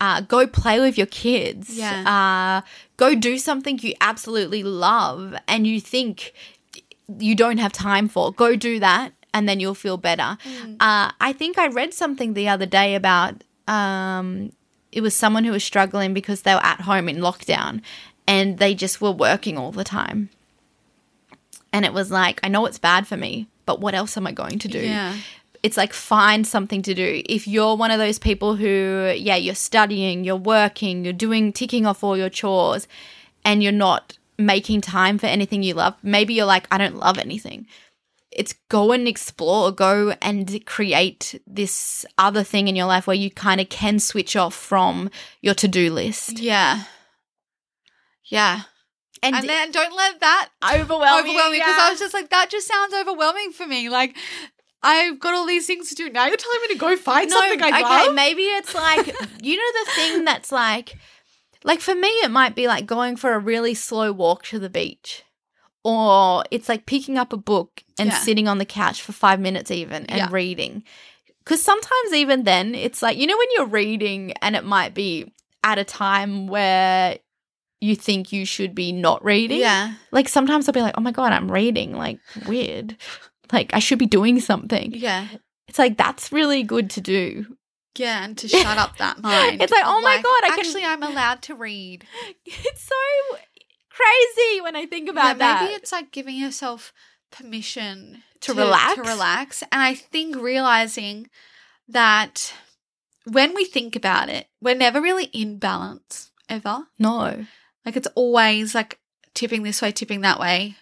[0.00, 1.76] Uh, go play with your kids.
[1.76, 2.62] Yeah.
[2.64, 2.66] Uh,
[2.96, 6.32] go do something you absolutely love and you think
[7.18, 8.32] you don't have time for.
[8.32, 10.36] Go do that and then you'll feel better.
[10.80, 14.52] Uh, I think I read something the other day about um,
[14.90, 17.80] it was someone who was struggling because they were at home in lockdown
[18.26, 20.30] and they just were working all the time.
[21.72, 24.32] And it was like, I know it's bad for me, but what else am I
[24.32, 24.80] going to do?
[24.80, 25.16] Yeah.
[25.62, 27.22] It's like find something to do.
[27.24, 31.86] If you're one of those people who, yeah, you're studying, you're working, you're doing ticking
[31.86, 32.88] off all your chores,
[33.44, 37.16] and you're not making time for anything you love, maybe you're like, I don't love
[37.18, 37.66] anything.
[38.34, 43.30] It's go and explore, go and create this other thing in your life where you
[43.30, 46.38] kind of can switch off from your to do list.
[46.38, 46.84] Yeah.
[48.24, 48.62] Yeah.
[49.22, 51.86] And, And then don't let that overwhelm you, overwhelm me because yeah.
[51.86, 53.88] I was just like, that just sounds overwhelming for me.
[53.88, 54.16] Like,
[54.82, 56.10] I've got all these things to do.
[56.10, 58.14] Now you're telling me to go find something I okay, love.
[58.14, 59.06] maybe it's like
[59.42, 60.96] you know the thing that's like
[61.62, 64.70] like for me it might be like going for a really slow walk to the
[64.70, 65.22] beach.
[65.84, 68.18] Or it's like picking up a book and Yeah.
[68.18, 70.28] sitting on the couch for 5 minutes even and Yeah.
[70.30, 70.84] reading.
[71.44, 75.32] Cuz sometimes even then it's like you know when you're reading and it might be
[75.64, 77.18] at a time where
[77.80, 79.58] you think you should be not reading.
[79.58, 79.94] Yeah.
[80.12, 82.96] Like sometimes I'll be like, "Oh my god, I'm reading." Like weird.
[83.52, 84.92] Like I should be doing something.
[84.94, 85.26] Yeah.
[85.66, 87.56] It's like that's really good to do.
[87.98, 88.22] Yeah.
[88.24, 89.60] And to shut up that mind.
[89.60, 92.06] It's like, oh my God, I can- actually, I'm allowed to read.
[92.46, 93.36] It's so
[93.96, 95.62] crazy when I think about yeah, that.
[95.62, 96.92] Maybe it's like giving yourself
[97.30, 98.94] permission To relax?
[98.96, 99.62] To relax.
[99.72, 101.28] And I think realizing
[101.88, 102.54] that
[103.24, 106.84] when we think about it, we're never really in balance ever.
[106.98, 107.46] no,
[107.84, 108.98] Like it's always like
[109.34, 110.76] tipping this way, tipping that way.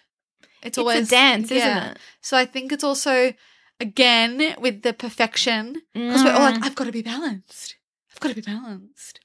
[0.63, 1.57] It's, it's always a dance, yeah.
[1.57, 1.97] isn't it?
[2.21, 3.33] So I think it's also
[3.79, 6.63] again with the perfection because we're all like, Mm.
[6.65, 7.75] I've got to be balanced.
[8.11, 9.19] I've got to be balanced.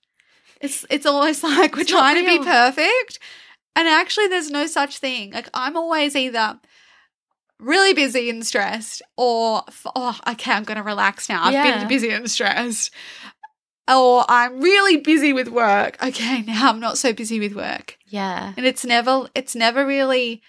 [0.61, 3.19] It's it's always like we're It's trying to be perfect,
[3.77, 5.31] and actually, there's no such thing.
[5.33, 6.59] Like I'm always either
[7.61, 9.63] really busy and stressed, or
[9.95, 11.45] oh, okay, I'm going to relax now.
[11.45, 11.79] I've Yeah.
[11.79, 12.91] been busy and stressed.
[13.89, 15.97] Or I'm really busy with work.
[16.03, 17.97] Okay, now I'm not so busy with work.
[18.07, 18.53] Yeah.
[18.57, 20.43] And it's never it's never really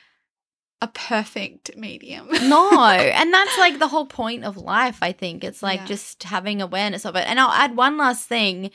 [0.81, 2.29] a perfect medium.
[2.43, 5.43] No, and that's like the whole point of life, I think.
[5.43, 5.85] It's like Yeah.
[5.85, 7.27] just having awareness of it.
[7.27, 8.71] And I'll add one last thing.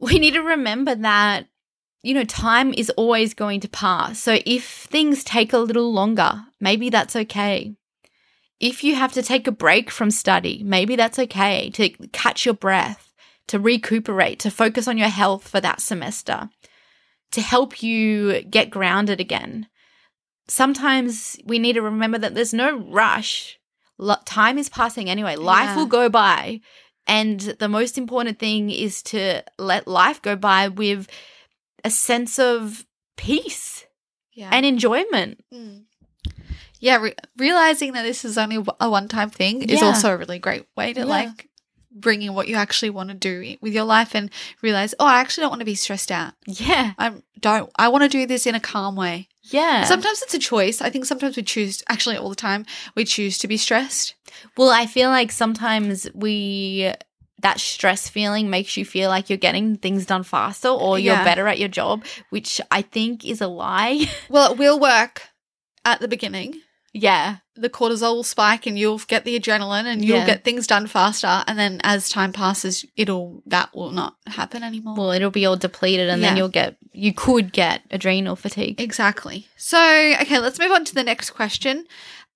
[0.00, 1.48] We need to remember that,
[2.02, 4.20] you know, time is always going to pass.
[4.20, 7.74] So if things take a little longer, maybe that's okay.
[8.60, 12.54] If you have to take a break from study, maybe that's okay to catch your
[12.54, 13.12] breath,
[13.48, 16.50] to recuperate, to focus on your health for that semester,
[17.32, 19.68] to help you get grounded again
[20.48, 23.58] sometimes we need to remember that there's no rush.
[24.24, 25.36] Time is passing anyway.
[25.36, 25.76] Life Yeah.
[25.76, 26.60] will go by.
[27.06, 31.06] And the most important thing is to let life go by with
[31.84, 32.84] a sense of
[33.16, 33.86] peace
[34.34, 34.50] Yeah.
[34.52, 35.40] and enjoyment.
[35.52, 35.84] Mm.
[36.80, 40.38] Yeah, re- realizing that this is only a one time thing is also a really
[40.38, 41.06] great way to Yeah.
[41.06, 41.48] like
[41.90, 44.30] bring in what you actually want to do with your life and
[44.62, 46.34] realize, oh, I actually don't want to be stressed out.
[46.46, 46.92] Yeah.
[46.98, 47.70] I don't.
[47.76, 49.28] I want to do this in a calm way.
[49.42, 49.82] Yeah.
[49.84, 50.80] Sometimes it's a choice.
[50.80, 54.14] I think sometimes we choose, actually, all the time, we choose to be stressed.
[54.56, 56.92] well, I feel like sometimes we
[57.40, 61.24] that stress feeling makes you feel like you're getting things done faster or you're Yeah.
[61.24, 64.06] better at your job, which I think is a lie.
[64.28, 65.22] Well, it will work
[65.84, 66.60] at the beginning.
[66.92, 67.36] yeah.
[67.60, 70.26] The cortisol will spike and you'll get the adrenaline and you'll Yeah.
[70.26, 71.42] get things done faster.
[71.48, 74.94] And then as time passes, it'll that will not happen anymore.
[74.96, 78.80] Well, it'll be all depleted and then you'll get you could get adrenal fatigue.
[78.80, 79.48] Exactly.
[79.56, 79.78] So,
[80.20, 81.86] okay, let's move on to the next question.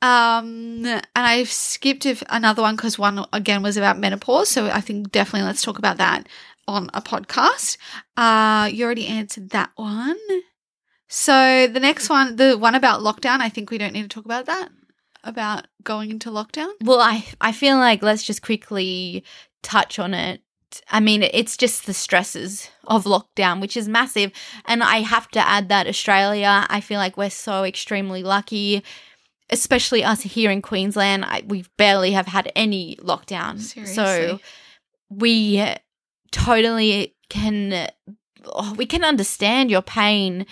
[0.03, 4.49] Um, and I've skipped another one because one again was about menopause.
[4.49, 6.29] So I think definitely let's talk about that
[6.67, 7.77] on a podcast.
[8.17, 10.19] Uh, you already answered that one.
[11.09, 14.25] So the next one, the one about lockdown, I think we don't need to talk
[14.25, 14.71] about that.
[15.25, 16.73] About going into lockdown.
[16.83, 19.23] Well, I I feel like let's just quickly
[19.63, 20.43] touch on it.
[20.91, 24.33] I mean, it's just the stresses of lockdown, which is massive.
[24.65, 28.83] And I have to add that Australia, I feel like we're so extremely lucky,
[29.53, 31.25] especially us here in Queensland.
[31.25, 33.61] I, we barely have had any lockdown.
[33.87, 34.41] So
[35.11, 35.65] we
[36.33, 37.89] totally can
[38.47, 40.47] oh, we can understand your pain.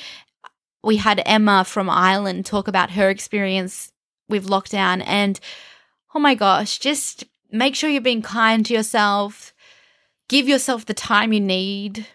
[0.85, 3.91] We had Emma from Ireland talk about her experience
[4.29, 5.41] with lockdown and
[6.15, 9.53] oh my gosh, just make sure you're being kind to yourself.
[10.29, 12.07] Give yourself the time you need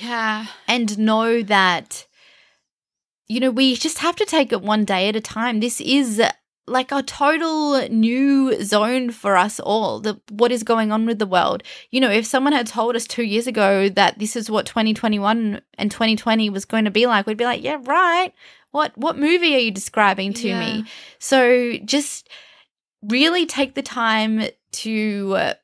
[0.00, 0.46] Yeah.
[0.68, 2.06] and know that
[3.28, 5.60] you know we just have to take it one day at a time.
[5.60, 6.20] This is
[6.66, 11.26] like a total new zone for us all the what is going on with the
[11.26, 11.62] world.
[11.90, 15.60] You know if someone had told us 2 years ago that this is what 2021
[15.76, 18.32] and 2020 was going to be like we'd be like yeah right.
[18.70, 20.58] What what movie are you describing to Yeah.
[20.60, 20.84] me
[21.18, 22.28] so just
[23.02, 25.54] really take the time to uh,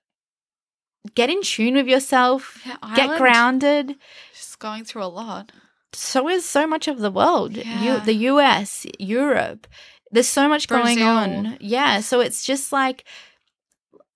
[1.14, 3.96] get in tune with yourself Yeah, get grounded.
[4.34, 5.50] Just going through a lot.
[5.92, 7.57] So is so much of the world.
[7.57, 7.83] Yeah.
[7.98, 9.66] You, the US, Europe.
[10.12, 11.57] There's so much going on.
[11.61, 12.00] Yeah.
[12.00, 13.05] So it's just like,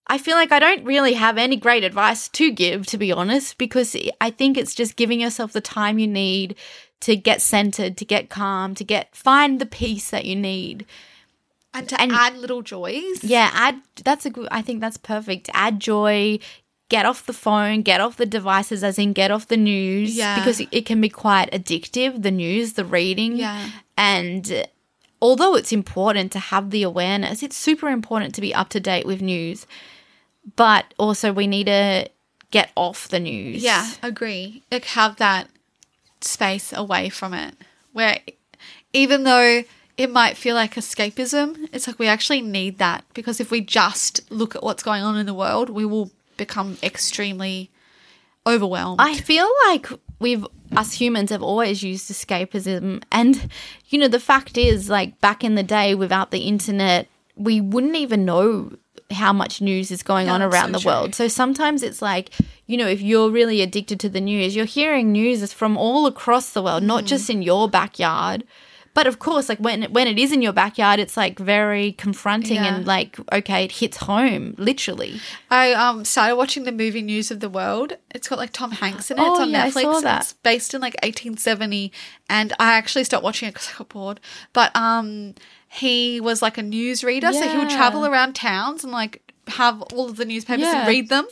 [0.07, 3.57] I feel like I don't really have any great advice to give, to be honest,
[3.59, 6.57] because I think it's just giving yourself the time you need
[7.01, 10.85] to get centered, to get calm, to get find the peace that you need.
[11.73, 13.23] And to And- add little joys.
[13.25, 15.51] Yeah, add that's a good I think that's perfect.
[15.55, 16.39] Add joy,
[16.97, 20.37] get off the phone, get off the devices as in get off the news Yeah.
[20.39, 23.37] because it, can be quite addictive, the news, the reading.
[23.37, 23.71] Yeah.
[23.97, 24.67] And
[25.21, 29.07] although it's important to have the awareness, it's super important to be up to date
[29.07, 29.67] with news.
[30.57, 32.09] But also we need to
[32.51, 33.63] get off the news.
[33.63, 34.63] Yeah, agree.
[34.71, 35.49] Like have that
[36.21, 37.55] space away from it.
[37.93, 38.21] Where
[38.93, 39.65] even though
[39.97, 44.21] it might feel like escapism, it's like we actually need that because if we just
[44.31, 47.71] look at what's going on in the world, we will become extremely
[48.47, 49.01] overwhelmed.
[49.01, 53.49] I feel like we've us humans have always used escapism and
[53.89, 57.95] you know the fact is like back in the day without the internet we wouldn't
[57.97, 58.73] even know
[59.11, 60.91] how much news is going Yeah, on around so the true.
[60.91, 61.15] world.
[61.15, 62.31] So sometimes it's like,
[62.67, 66.51] you know, if you're really addicted to the news, you're hearing news from all across
[66.51, 66.87] the world, Mm.
[66.87, 68.45] not just in your backyard.
[68.95, 72.57] But of course, like when when it is in your backyard, it's like very confronting
[72.57, 72.77] Yeah.
[72.77, 75.21] and like okay, it hits home literally.
[75.51, 77.95] I um started watching the movie News of the World.
[78.15, 79.23] It's got like Tom Hanks in it.
[79.23, 80.23] Oh, it's on yeah, I saw that.
[80.23, 81.93] It's based in like 1870,
[82.31, 84.21] and I actually stopped watching it because I got bored.
[84.53, 85.35] But um,
[85.69, 89.83] he was like a news newsreader, so he would travel around towns and like have
[89.93, 90.79] all of the newspapers Yeah.
[90.81, 91.27] and read them,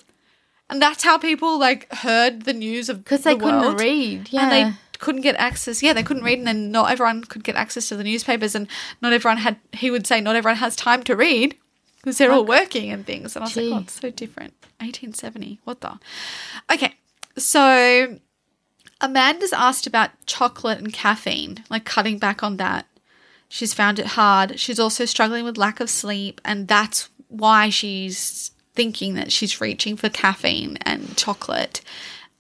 [0.69, 3.03] and that's how people like heard the news of the.
[3.05, 4.29] Because they the couldn't read.
[4.33, 4.43] Yeah.
[4.43, 4.73] And they
[5.03, 5.83] couldn't get access.
[5.83, 8.67] Yeah, they couldn't read, and then not everyone could get access to the newspapers, and
[9.03, 9.59] not everyone had.
[9.73, 11.57] He would say not everyone has time to read
[11.99, 13.37] because they're all working and things.
[13.37, 13.71] And I was Gee.
[13.71, 14.55] like, oh, it's so different.
[14.81, 15.61] 1870.
[15.65, 15.99] What the?
[16.73, 16.95] Okay,
[17.37, 18.19] so
[19.01, 22.87] Amanda's asked about chocolate and caffeine, like cutting back on that.
[23.49, 24.59] She's found it hard.
[24.59, 29.97] She's also struggling with lack of sleep, and that's why she's thinking that she's reaching
[29.97, 31.83] for caffeine and chocolate.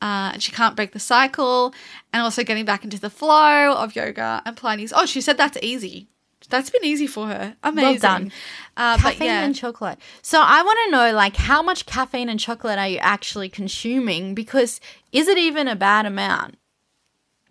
[0.03, 1.73] Uh, and she can't break the cycle,
[2.13, 4.93] and also getting back into the flow of yoga and Pilates.
[4.95, 6.09] Oh, she said that's easy.
[6.49, 7.57] That's been easy for her.
[7.63, 8.01] Amazing.
[8.01, 8.33] done.
[8.77, 9.99] Uh, but caffeine yeah, and chocolate.
[10.21, 14.35] So I want to know like how much caffeine and chocolate are you actually consuming
[14.35, 14.81] because
[15.13, 16.57] is it even a bad amount?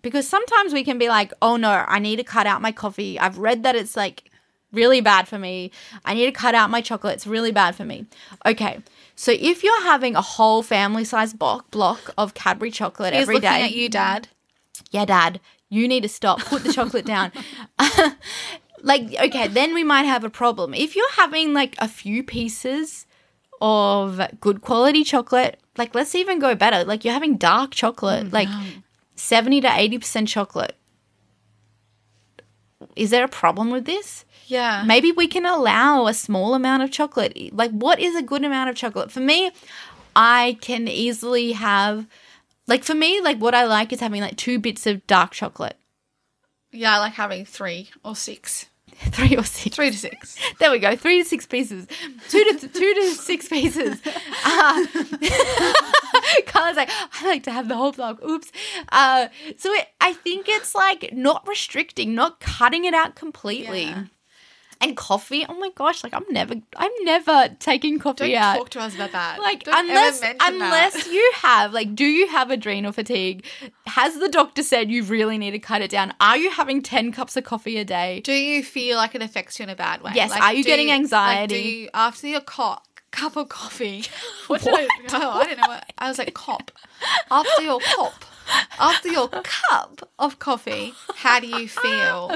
[0.01, 3.17] Because sometimes we can be like, "Oh no, I need to cut out my coffee.
[3.17, 4.29] I've read that it's like
[4.73, 5.71] really bad for me.
[6.03, 7.15] I need to cut out my chocolate.
[7.15, 8.07] It's really bad for me."
[8.45, 8.79] Okay.
[9.21, 13.21] So if you're having a whole family-sized block block of Cadbury chocolate every day, he's
[13.21, 14.29] every looking day, at you, Dad.
[14.89, 16.39] yeah, dad, you need to stop.
[16.39, 17.31] Put the chocolate down.
[18.81, 20.73] like, okay, then we might have a problem.
[20.73, 23.05] If you're having like a few pieces
[23.61, 26.83] of good quality chocolate, like let's even go better.
[26.83, 28.49] Like you're having dark chocolate, mm, like
[29.13, 30.75] 70 to 80% chocolate.
[32.95, 34.25] is there a problem with this?
[34.47, 34.83] Yeah.
[34.85, 37.53] Maybe we can allow a small amount of chocolate.
[37.53, 39.11] Like, what is a good amount of chocolate?
[39.11, 39.51] For me,
[40.15, 42.05] I can easily have,
[42.67, 45.77] like, for me, like, what I like is having like two bits of dark chocolate,
[46.71, 48.65] Yeah, I like having three or six.
[49.11, 49.75] three or six.
[49.75, 50.37] Three to six.
[50.59, 51.87] There we go, three to six pieces,
[52.29, 53.99] two to two to six pieces.
[54.45, 54.85] Uh,
[56.45, 58.21] Carla's like, I like to have the whole block.
[58.23, 58.51] Oops.
[58.89, 59.27] Uh,
[59.57, 63.85] so it, I think it's like not restricting, not cutting it out completely.
[63.85, 64.03] Yeah.
[64.81, 68.57] And coffee, oh my gosh, like I'm never, I'm never taking coffee Don't out.
[68.57, 69.39] talk to us about that.
[69.39, 71.13] like Don't unless unless that.
[71.13, 73.45] you have like do you have adrenal fatigue
[73.85, 77.11] has the doctor said you really need to cut it down are you having 10
[77.11, 80.01] cups of coffee a day Do you feel like it affects you in a bad
[80.01, 80.11] way?
[80.15, 81.53] Yes, are you getting Like, anxiety?
[81.63, 84.03] do you, after your cup of coffee?
[84.47, 84.61] What?
[84.63, 85.67] Did I, oh, I don't know.
[85.67, 86.71] What, I was like cop.
[87.29, 88.25] After your cop,
[88.79, 92.35] after your cup of coffee, how do you feel?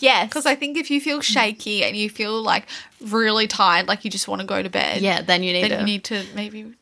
[0.00, 2.66] Yes Because I think if you feel shaky and you feel like
[3.00, 5.70] really tired, like you just want to go to bed, yeah then you need then
[5.70, 6.74] to you need to maybe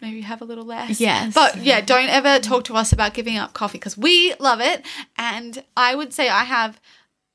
[0.00, 1.00] maybe have a little less.
[1.00, 1.34] Yes.
[1.34, 4.84] But yeah, don't ever talk to us about giving up coffee because we love it.
[5.16, 6.80] And I would say I have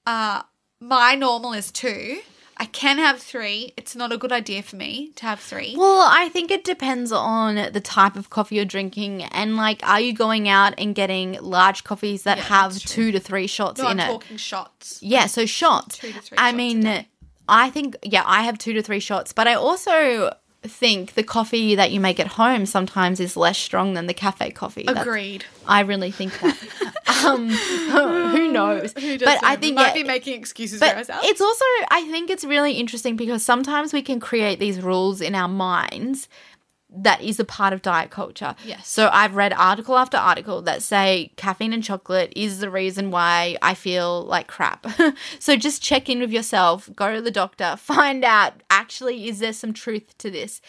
[0.05, 0.43] uh
[0.79, 2.21] my normal is two.
[2.57, 3.73] I can have three.
[3.77, 5.75] It's not a good idea for me to have three.
[5.77, 9.99] well, I think it depends on the type of coffee you're drinking, and like, are
[9.99, 13.89] you going out and getting large coffees that Yeah, have two to three shots no,
[13.89, 14.11] in I'm it?
[14.13, 14.99] talking shots.
[15.01, 15.97] Yeah, so shots.
[15.97, 17.05] Two to three I mean.
[17.45, 20.33] I think yeah, I have two to three shots, but I also
[20.64, 24.51] think the coffee that you make at home sometimes is less strong than the cafe
[24.51, 24.84] coffee.
[24.84, 25.45] That's- Agreed.
[25.68, 26.57] I really think that.
[27.26, 28.93] um, who knows?
[28.93, 31.28] Who but I think might yeah, be making excuses for ourselves.
[31.28, 35.36] it's also I think it's really interesting because sometimes we can create these rules in
[35.36, 36.28] our minds
[36.95, 38.55] that is a part of diet culture.
[38.65, 38.87] Yes.
[38.87, 43.57] So I've read article after article that say caffeine and chocolate is the reason why
[43.61, 44.85] I feel like crap.
[45.39, 49.53] so just check in with yourself, go to the doctor, find out actually is there
[49.53, 50.61] some truth to this?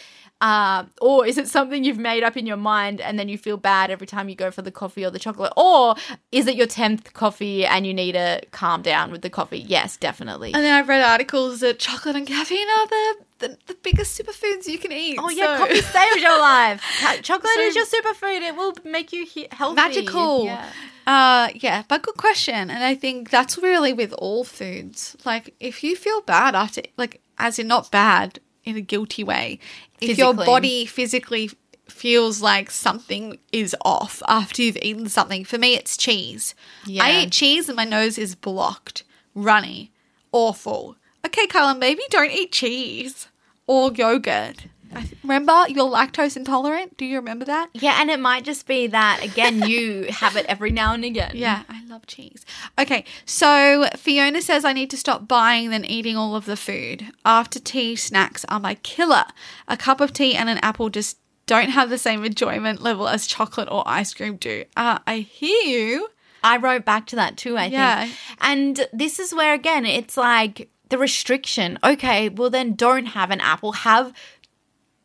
[0.45, 3.57] Uh, or is it something you've made up in your mind and then you feel
[3.57, 5.55] bad every time you go for the coffee or the chocolate?
[5.57, 5.95] Or
[6.33, 9.61] is it your 10th coffee and you need to calm down with the coffee?
[9.61, 10.53] Yes, definitely.
[10.53, 14.67] and then I've read articles that chocolate and caffeine are the, the, the biggest superfoods
[14.67, 15.19] you can eat.
[15.19, 16.83] Oh yeah, so- coffee saves your life.
[17.23, 18.43] Chocolate So- is your superfood.
[18.43, 19.77] It will make you he- healthy.
[19.77, 20.45] magical.
[20.45, 20.69] Yeah.
[21.07, 22.71] Uh yeah, but good question.
[22.71, 25.17] And I think that's really with all foods.
[25.25, 29.59] Like if you feel bad after like as in not bad in a guilty way.
[30.01, 30.47] If your Physically.
[30.47, 31.51] body physically
[31.89, 36.55] feels like something is off after you've eaten something, for me it's cheese.
[36.87, 37.05] Yeah.
[37.05, 39.05] I eat cheese and my nose is blocked,
[39.35, 39.93] runny,
[40.33, 40.97] awful.
[41.25, 43.29] Okay, Carla, maybe don't eat cheese
[43.67, 44.67] or yogurt.
[44.97, 46.97] I- Remember, you're lactose intolerant.
[46.97, 47.69] Do you remember that?
[47.73, 51.33] Yeah, and it might just be that again you have it every now and again.
[51.35, 52.45] Yeah, I love cheese.
[52.79, 57.07] Okay, so Fiona says I need to stop buying then eating all of the food.
[57.25, 59.25] After tea snacks are my killer.
[59.69, 63.27] A cup of tea and an apple just don't have the same enjoyment level as
[63.27, 64.65] chocolate or ice cream do.
[64.77, 66.09] Uh, I hear you.
[66.43, 68.05] I wrote back to that too, I Yeah.
[68.05, 68.17] think.
[68.41, 71.79] And this is where again it's like the restriction.
[71.83, 73.73] Okay, well then don't have an apple.
[73.73, 74.13] Have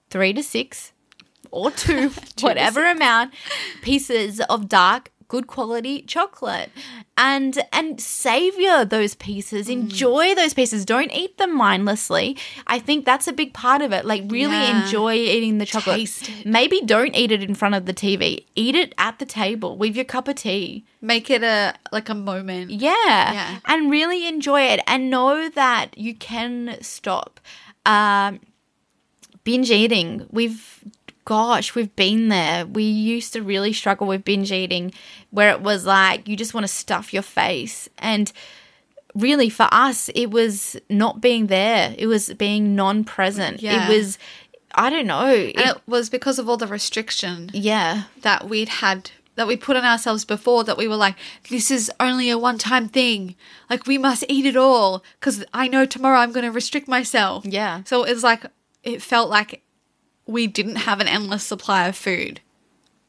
[0.10, 0.91] three to six
[1.51, 2.10] or two,
[2.41, 3.34] whatever amount,
[3.82, 6.70] pieces of dark, good quality chocolate.
[7.22, 9.68] And and savor those pieces.
[9.68, 9.72] Mm.
[9.74, 10.86] Enjoy those pieces.
[10.86, 12.38] Don't eat them mindlessly.
[12.66, 14.05] I think that's a big part of it.
[14.05, 14.84] Like really Yeah.
[14.86, 16.10] enjoy eating the chocolate.
[16.45, 18.45] Maybe don't eat it in front of the TV.
[18.55, 20.86] Eat it at the table with your cup of tea.
[21.01, 22.72] Make it a like a moment.
[22.72, 22.93] Yeah.
[23.05, 23.60] Yeah.
[23.66, 27.41] And really enjoy it and know that you can stop.
[27.86, 28.39] Um,
[29.50, 30.28] binge eating.
[30.32, 30.84] We've,
[31.26, 32.66] gosh, we've been there.
[32.66, 34.91] We used to really struggle with binge eating
[35.32, 37.89] where it was like you just want to stuff your face.
[37.97, 38.32] And
[39.16, 43.62] really for us, it was not being there, it was being non present.
[43.62, 43.89] Yeah.
[43.89, 44.18] It was,
[44.76, 45.26] I don't know.
[45.26, 48.04] And It- it was because of all the restriction yeah.
[48.22, 51.16] that we'd had that we put on ourselves before that we were like
[51.50, 53.36] this is only a one time thing
[53.70, 57.45] like we must eat it all because i know tomorrow i'm going to restrict myself
[57.45, 57.84] Yeah.
[57.86, 58.43] so it was like
[58.84, 59.61] it felt like
[60.25, 62.39] we didn't have an endless supply of food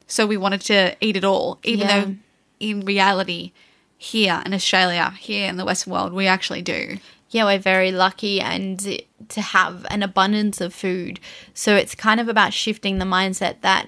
[0.06, 2.04] so we wanted to eat it all even Yeah.
[2.04, 2.16] though
[2.58, 3.52] in reality
[3.98, 6.98] here in australia here in the western world we actually do
[7.32, 11.20] yeah, we're very lucky and to have an abundance of food.
[11.54, 13.86] So it's kind of about shifting the mindset that,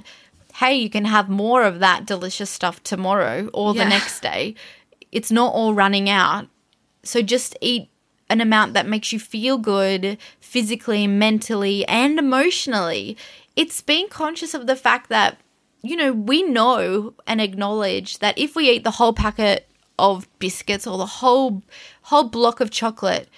[0.54, 3.82] hey, you can have more of that delicious stuff tomorrow or Yeah.
[3.82, 4.54] the next day.
[5.10, 6.46] It's not all running out.
[7.02, 7.88] So just eat
[8.32, 13.14] an amount that makes you feel good physically, mentally, and emotionally.
[13.54, 15.38] It's being conscious of the fact that,
[15.82, 19.68] you know, we know and acknowledge that if we eat the whole packet
[19.98, 21.62] of biscuits or the whole
[22.04, 23.28] whole block of chocolate,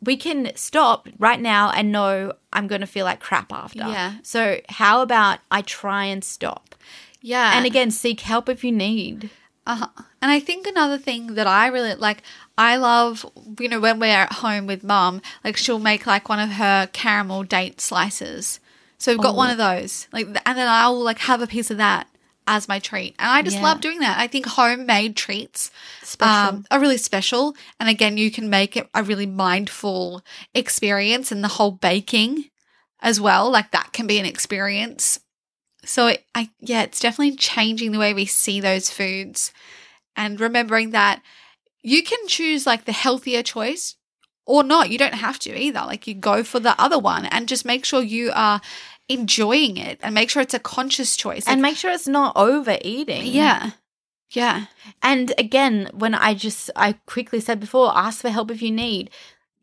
[0.00, 3.80] we can stop right now and know I'm going to feel like crap after.
[3.80, 4.14] Yeah.
[4.22, 6.76] So how about I try and stop?
[7.20, 7.52] Yeah.
[7.56, 9.30] And again, seek help if you need.
[9.66, 9.88] Uh-huh.
[10.26, 12.24] And I think another thing that I really like,
[12.58, 13.24] I love,
[13.60, 16.88] you know, when we're at home with mum, like she'll make like one of her
[16.92, 18.58] caramel date slices.
[18.98, 21.76] So we've got one of those, like, and then I'll like have a piece of
[21.76, 22.08] that
[22.44, 23.14] as my treat.
[23.20, 23.62] And I just Yeah.
[23.62, 24.18] love doing that.
[24.18, 25.70] I think homemade treats
[26.18, 27.54] um, are really special.
[27.78, 30.24] And again, you can make it a really mindful
[30.54, 32.46] experience and the whole baking
[33.00, 33.48] as well.
[33.48, 35.20] Like that can be an experience.
[35.84, 39.52] So it, I, yeah, it's definitely changing the way we see those foods
[40.16, 41.22] and remembering that
[41.82, 43.96] you can choose like the healthier choice
[44.46, 44.90] or not.
[44.90, 45.80] You don't have to either.
[45.80, 48.60] Like you go for the other one and just make sure you are
[49.08, 51.44] enjoying it and make sure it's a conscious choice.
[51.46, 53.26] and make sure it's not overeating.
[53.26, 53.70] yeah.
[54.32, 54.66] Yeah.
[55.02, 59.08] And again, when I just, I quickly said before, ask for help if you need.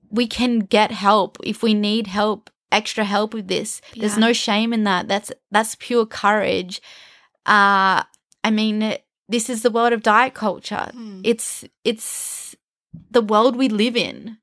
[0.09, 3.81] We can get help if we need help, extra help with this.
[3.97, 4.19] There's Yeah.
[4.27, 5.09] no shame in that.
[5.09, 6.79] That's that's pure courage.
[7.45, 8.03] Uh
[8.45, 8.97] I mean,
[9.29, 10.91] this is the world of diet culture.
[10.93, 11.21] Mm.
[11.23, 12.55] It's it's
[13.09, 14.37] the world we live in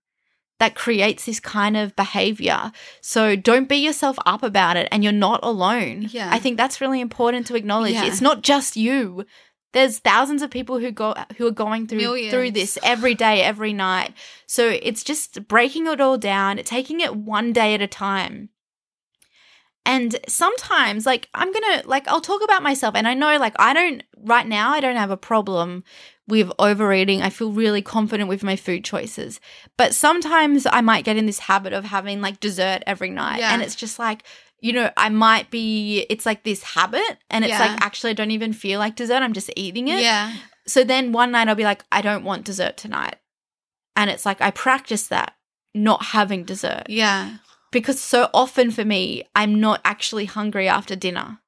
[0.61, 2.70] that creates this kind of behavior.
[3.01, 6.09] So don't beat yourself up about it and you're not alone.
[6.11, 6.28] Yeah.
[6.31, 7.95] I think that's really important to acknowledge.
[7.95, 8.05] Yeah.
[8.05, 9.24] It's not just you.
[9.72, 13.72] There's thousands of people who go who are going through through this every day, every
[13.72, 14.12] night.
[14.47, 18.51] So it's just breaking it all down, taking it one day at a time.
[19.87, 22.95] And sometimes, like, I'm gonna, like, I'll talk about myself.
[22.95, 25.85] And I know, like, I don't, right now, I don't have a problem
[26.28, 27.22] with overeating.
[27.22, 29.41] I feel really confident with my food choices.
[29.76, 33.39] But sometimes I might get in this habit of having, like, dessert every night.
[33.39, 33.53] Yeah.
[33.53, 34.22] And it's just like,
[34.61, 37.16] you know, I might be, it's like this habit.
[37.31, 37.61] And it's Yeah.
[37.61, 39.22] like, actually, I don't even feel like dessert.
[39.22, 40.03] I'm just eating it.
[40.03, 40.33] Yeah.
[40.66, 43.16] So then one night I'll be like, I don't want dessert tonight.
[43.97, 45.35] And it's like, I practice that,
[45.74, 47.39] not having dessert Yeah.
[47.71, 51.39] Because so often for me, I'm not actually hungry after dinner.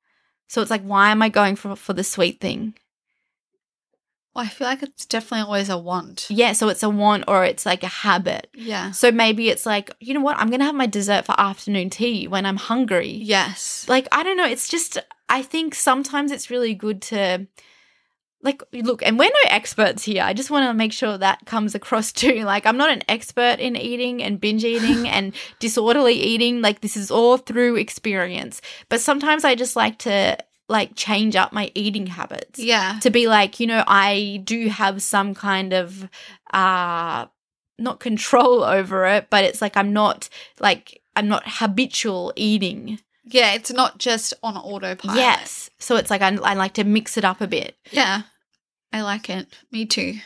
[0.49, 2.75] So it's like, why am I going for for the sweet thing?
[4.35, 6.27] Well, I feel like it's definitely always a want.
[6.31, 8.49] Yeah, so it's a want or it's like a habit.
[8.55, 8.91] Yeah.
[8.93, 10.39] So maybe it's like, you know what?
[10.39, 13.11] I'm gonna have my dessert for afternoon tea when I'm hungry.
[13.11, 13.87] Yes.
[13.89, 14.47] Like I don't know.
[14.47, 14.99] It's just
[15.29, 17.47] I think sometimes it's really good to.
[18.43, 20.23] Like, look, and we're no experts here.
[20.25, 22.43] I just want to make sure that comes across too.
[22.45, 26.61] Like, I'm not an expert in eating and binge eating and disorderly eating.
[26.61, 28.61] Like, this is all through experience.
[28.89, 30.37] But sometimes I just like to
[30.69, 32.99] like change up my eating habits Yeah.
[33.03, 36.09] to be like, you know, I do have some kind of
[36.53, 37.27] uh
[37.79, 40.29] not control over it, but it's like I'm not
[40.61, 42.99] like I'm not habitual eating.
[43.25, 43.53] Yeah.
[43.55, 45.17] It's not just on autopilot.
[45.17, 45.69] Yes.
[45.79, 47.77] So it's like I, I like to mix it up a bit.
[47.91, 48.23] Yeah.
[48.93, 49.49] I like it.
[49.71, 50.17] Me too.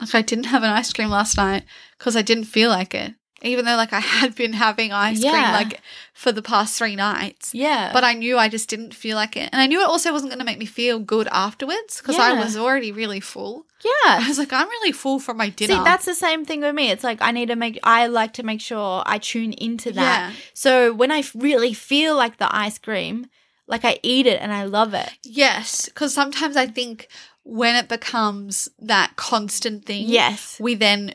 [0.00, 1.64] Like I didn't have an ice cream last night
[1.98, 3.14] because I didn't feel like it.
[3.44, 5.80] Even though like I had been having ice cream like
[6.14, 7.54] for the past three nights.
[7.54, 7.90] Yeah.
[7.92, 9.50] But I knew I just didn't feel like it.
[9.52, 12.34] And I knew it also wasn't going to make me feel good afterwards because I
[12.34, 13.66] was already really full.
[13.84, 14.18] Yeah.
[14.20, 15.74] I was like, I'm really full from my dinner.
[15.74, 16.90] See, that's the same thing with me.
[16.90, 20.30] It's like I need to make I like to make sure I tune into that.
[20.30, 20.36] Yeah.
[20.54, 23.26] So when I really feel like the ice cream,
[23.66, 25.10] like I eat it and I love it.
[25.24, 25.86] Yes.
[25.86, 27.08] Because sometimes I think
[27.44, 30.58] when it becomes that constant thing, Yes.
[30.60, 31.14] we then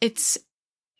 [0.00, 0.38] it's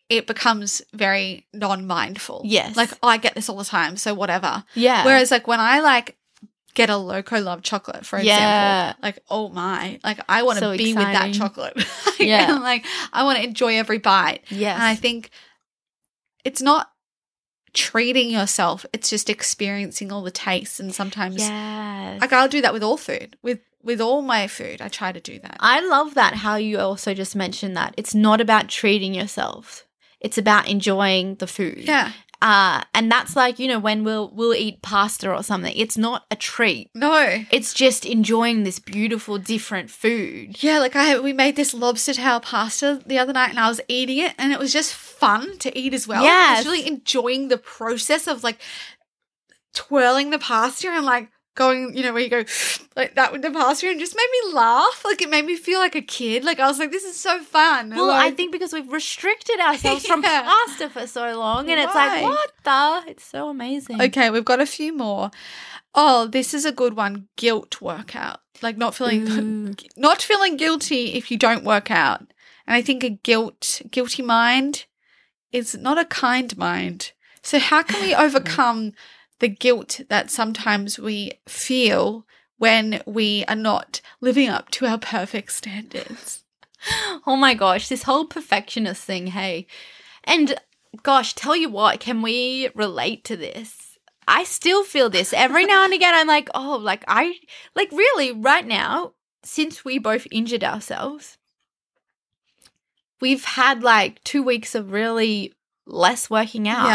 [0.09, 2.41] it becomes very non-mindful.
[2.43, 2.75] Yes.
[2.75, 4.63] Like oh, I get this all the time, so whatever.
[4.73, 5.05] Yeah.
[5.05, 6.17] Whereas like when I like
[6.73, 8.89] get a loco love chocolate, for Yeah.
[8.91, 11.33] example, like oh my, like I want to So be with that exciting.
[11.33, 11.85] chocolate.
[12.19, 12.53] Yeah.
[12.55, 14.41] And, like I want to enjoy every bite.
[14.49, 14.73] yes.
[14.75, 15.29] And I think
[16.43, 16.89] it's not
[17.73, 22.19] treating yourself, it's just experiencing all the tastes and sometimes yes.
[22.19, 23.37] like I'll do that with all food.
[23.43, 25.57] With with all my food, I try to do that.
[25.59, 27.93] I love that how you also just mentioned that.
[27.97, 29.85] It's not about treating yourself.
[30.19, 31.85] It's about enjoying the food.
[31.85, 32.11] yeah.
[32.41, 35.73] Uh and that's like, you know, when we'll we'll eat pasta or something.
[35.75, 36.89] It's not a treat.
[36.95, 37.43] No.
[37.51, 40.63] It's just enjoying this beautiful different food.
[40.63, 43.81] Yeah, like I we made this lobster tail pasta the other night and I was
[43.89, 46.23] eating it and it was just fun to eat as well.
[46.23, 48.59] Yeah, I was really enjoying the process of like
[49.73, 52.43] twirling the pasta and like going, you know, where you go
[52.95, 55.03] like that with the pasta and just made me laugh.
[55.05, 56.43] Like it made me feel like a kid.
[56.43, 57.89] Like I was like, this is so fun.
[57.91, 60.43] Well, I think because we've restricted ourselves from Yeah.
[60.43, 63.03] pasta for so long and it's like, what the?
[63.11, 64.01] It's so amazing.
[64.01, 65.31] Okay, we've got a few more.
[65.95, 67.27] Oh, this is a good one.
[67.35, 68.39] Guilt workout.
[68.61, 69.73] Like not feeling Ooh.
[69.97, 72.21] not feeling guilty if you don't work out.
[72.67, 74.85] And I think a guilt guilty mind
[75.51, 77.13] is not a kind mind.
[77.41, 78.91] So how can we overcome
[79.39, 82.25] the guilt that sometimes we feel
[82.57, 86.43] when we are not living up to our perfect standards?
[87.27, 89.67] Oh my gosh, this whole perfectionist thing, hey.
[90.23, 90.57] And
[91.03, 93.97] gosh, tell you what, can we relate to this?
[94.29, 96.13] I still feel this every now and again.
[96.15, 97.35] I'm like, oh, like I,
[97.75, 99.13] like really, right now,
[99.43, 101.37] since we both injured ourselves,
[103.19, 105.53] we've had like two weeks of really
[105.85, 106.87] less working out.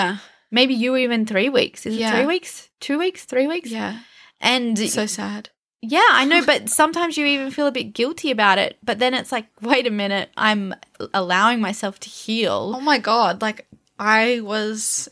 [0.54, 1.84] Maybe you even three weeks.
[1.84, 2.14] Is it Yeah.
[2.16, 2.68] three weeks?
[2.78, 3.24] Two weeks?
[3.24, 3.70] Three weeks?
[3.70, 3.98] Yeah.
[4.40, 5.50] And So sad.
[5.82, 8.78] yeah, I know, but sometimes you even feel a bit guilty about it.
[8.82, 10.72] But then it's like, wait a minute, I'm
[11.12, 12.72] allowing myself to heal.
[12.76, 13.66] Oh my god, like
[13.98, 15.08] I was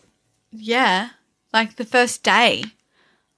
[0.52, 1.10] yeah,
[1.52, 2.62] like the first day.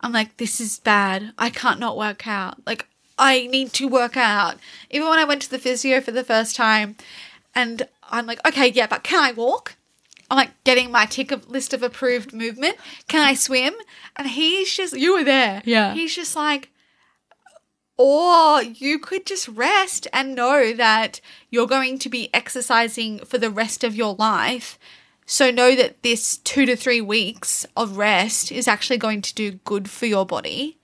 [0.01, 1.33] I'm like this is bad.
[1.39, 2.67] I can't not work out.
[2.67, 2.87] Like
[3.19, 4.57] I need to work out.
[4.91, 6.97] Even when I went to the physio for the first time
[7.55, 9.77] and I'm like, okay, yeah, but can I walk?
[10.31, 12.77] I'm like getting my tick of list of approved movement.
[13.09, 13.75] Can I swim?
[14.17, 15.63] And he's just you were there.
[15.65, 15.95] Yeah.
[15.95, 16.71] He's just like
[17.97, 21.21] or you could just rest and know that
[21.51, 24.79] you're going to be exercising for the rest of your life.
[25.27, 29.53] So know that this two to three weeks of rest is actually going to do
[29.65, 30.79] good for your body.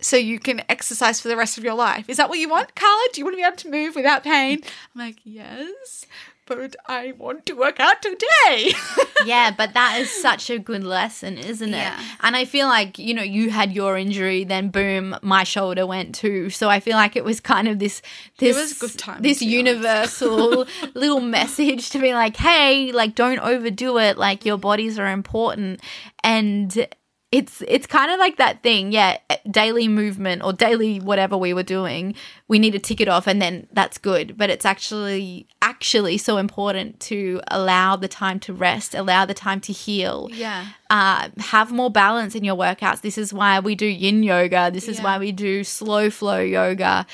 [0.00, 2.08] So you can exercise for the rest of your life.
[2.08, 3.08] Is that what you want, Carla?
[3.12, 4.60] Do you want to be able to move without pain?
[4.94, 6.06] I'm like, yes,
[6.48, 8.72] but I want to work out today.
[9.26, 11.76] yeah, but that is such a good lesson, isn't it?
[11.76, 12.02] Yeah.
[12.22, 16.14] And I feel like, you know, you had your injury, then boom, my shoulder went
[16.14, 16.50] too.
[16.50, 18.00] So I feel like it was kind of this
[18.38, 23.98] this was good timing, this universal little message to be like, hey, like don't overdo
[23.98, 24.16] it.
[24.16, 25.80] Like your bodies are important.
[26.24, 26.88] And
[27.30, 29.18] it's it's kind of like that thing, yeah,
[29.50, 32.14] daily movement or daily whatever we were doing,
[32.48, 34.38] we need to tick it off and then that's good.
[34.38, 39.60] But it's actually actually so important to allow the time to rest, allow the time
[39.60, 40.28] to heal.
[40.32, 40.68] yeah.
[40.90, 43.02] Uh, have more balance in your workouts.
[43.02, 44.70] This is why we do yin yoga.
[44.72, 45.04] This is Yeah.
[45.04, 47.06] why we do slow flow yoga,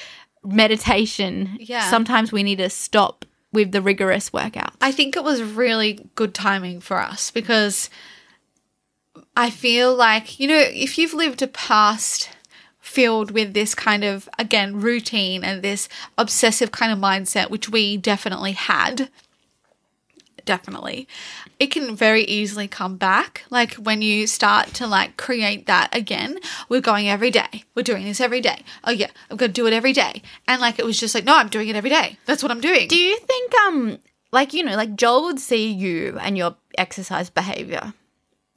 [0.45, 1.57] meditation.
[1.59, 1.91] Yeah.
[1.91, 6.35] Sometimes we need to stop with the rigorous workout I think it was really good
[6.35, 7.89] timing for us because
[9.37, 12.31] I feel like, you know, if you've lived a past
[12.81, 15.89] filled with this kind of, again, routine and this
[16.19, 19.09] obsessive kind of mindset, which we definitely had,
[20.45, 21.09] definitely,
[21.59, 23.45] it can very easily come back.
[23.51, 26.39] Like when you start to like create that again,
[26.69, 27.65] we're going every day.
[27.75, 28.63] We're doing this every day.
[28.85, 30.23] Oh yeah, I'm gonna do it every day.
[30.47, 32.19] And like it was just like, no, I'm doing it every day.
[32.27, 32.89] That's what I'm doing.
[32.89, 33.99] Do you think, um,
[34.33, 37.95] like you know, like Joel would see you and your exercise behavior?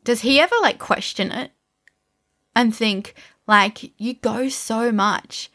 [0.07, 1.51] Does he ever like question it
[2.55, 3.13] and think
[3.45, 5.51] like you go so much,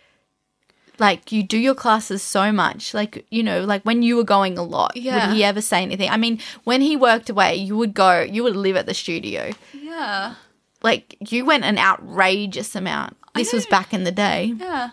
[0.98, 4.58] like you do your classes so much, like you know, like when you were going
[4.58, 4.94] a lot?
[4.94, 5.28] Yeah.
[5.28, 6.10] Would he ever say anything?
[6.10, 9.52] I mean, when he worked away, you would go, you would live at the studio.
[9.72, 10.34] yeah.
[10.82, 13.16] Like you went an outrageous amount.
[13.34, 14.52] This was back in the day.
[14.58, 14.90] Yeah.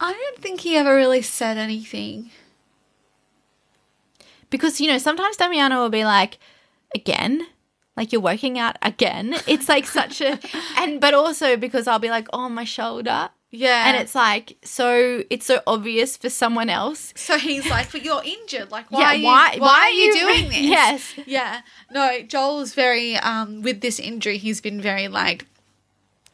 [0.00, 2.30] I don't think he ever really said anything.
[4.50, 6.38] because you know sometimes Damiano will be like,
[6.94, 7.46] again,
[7.98, 9.34] like you're working out again.
[9.46, 10.38] It's like such a,
[10.78, 13.88] and but also because I'll be like, oh my shoulder, Yeah.
[13.88, 17.12] and it's like so it's so obvious for someone else.
[17.16, 18.70] so he's like, but you're injured.
[18.70, 20.60] Like, why, Yeah, are, you, why- why, why are are you you- doing this?
[20.78, 21.14] Yes.
[21.26, 21.60] Yeah.
[21.90, 25.46] No, Joel's very, um, with this injury, he's been very like,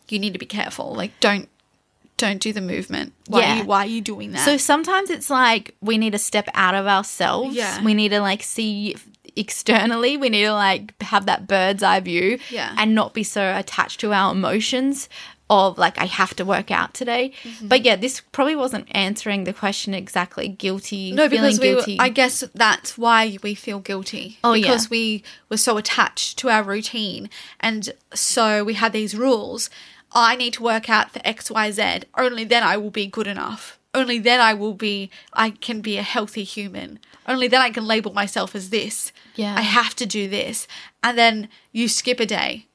[0.08, 0.94] you need to be careful.
[0.94, 1.48] Like, don't,
[2.16, 3.12] don't do the movement.
[3.26, 3.54] Why, Yeah.
[3.54, 4.44] are, you, why are you doing that?
[4.44, 7.56] So sometimes it's like we need to step out of ourselves.
[7.56, 7.82] Yeah.
[7.82, 8.96] We need to like see
[9.36, 10.16] externally.
[10.16, 12.38] We need to like have that bird's eye view.
[12.50, 12.74] Yeah.
[12.78, 15.08] And not be so attached to our emotions
[15.50, 17.32] of like I have to work out today.
[17.42, 17.68] Mm-hmm.
[17.68, 20.48] But yeah, this probably wasn't answering the question exactly.
[20.48, 21.12] Guilty.
[21.12, 22.02] No, feeling because we were.
[22.02, 24.38] I guess that's why we feel guilty.
[24.42, 24.62] Oh, yeah.
[24.62, 27.28] because we were so attached to our routine,
[27.60, 29.68] and so we had these rules.
[30.12, 32.02] I need to work out for X, Y, Z.
[32.16, 33.78] Only then I will be good enough.
[33.94, 35.10] Only then I will be.
[35.32, 36.98] I can be a healthy human.
[37.26, 39.12] Only then I can label myself as this.
[39.36, 39.54] Yeah.
[39.56, 40.66] I have to do this,
[41.02, 42.66] and then you skip a day.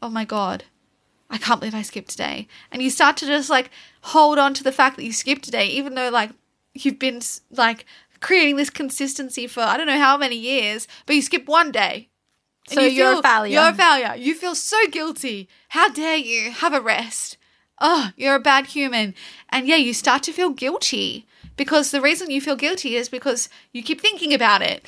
[0.00, 0.64] Oh my god.
[1.30, 2.48] I can't believe I skipped today.
[2.72, 3.70] And you start to just like
[4.00, 6.30] hold on to the fact that you skipped today, even though like
[6.72, 7.20] you've been
[7.50, 7.84] like
[8.20, 12.08] creating this consistency for I don't know how many years, but you skip one day.
[12.70, 13.60] And So you you're a failure.
[13.60, 14.14] You're a failure.
[14.16, 15.48] You feel so guilty.
[15.68, 17.36] How dare you have a rest?
[17.80, 19.14] Oh, you're a bad human.
[19.50, 21.26] And yeah, you start to feel guilty
[21.56, 24.86] because the reason you feel guilty is because you keep thinking about it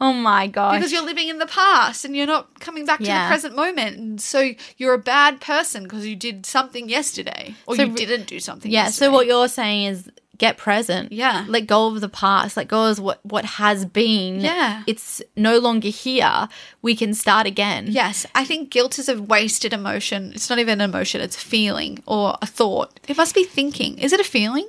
[0.00, 0.74] oh my god.
[0.74, 3.96] because you're living in the past and you're not coming back to the present moment
[3.96, 8.26] and so you're a bad person because you did something yesterday or So you didn't
[8.26, 8.84] do something yeah.
[8.84, 9.06] yesterday.
[9.06, 11.12] So what you're saying is get present.
[11.12, 11.44] Yeah.
[11.48, 12.56] Let go of the past.
[12.56, 14.40] Let go of what what has been.
[14.40, 14.82] Yeah.
[14.86, 16.48] It's no longer here.
[16.82, 17.86] We can start again.
[17.88, 21.40] yes i think guilt is a wasted emotion it's not even an emotion it's a
[21.40, 24.68] feeling or a thought it must be thinking is it a feeling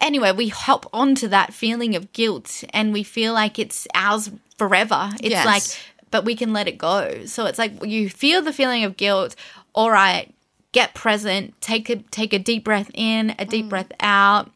[0.00, 5.10] anyway, we hop onto that feeling of guilt and we feel like it's ours forever.
[5.20, 5.46] It's Yes.
[5.46, 5.62] like,
[6.10, 7.24] but we can let it go.
[7.26, 9.36] So it's like you feel the feeling of guilt.
[9.74, 10.34] All right,
[10.72, 11.60] get present.
[11.60, 14.50] Take a take a deep breath in, a deep breath out.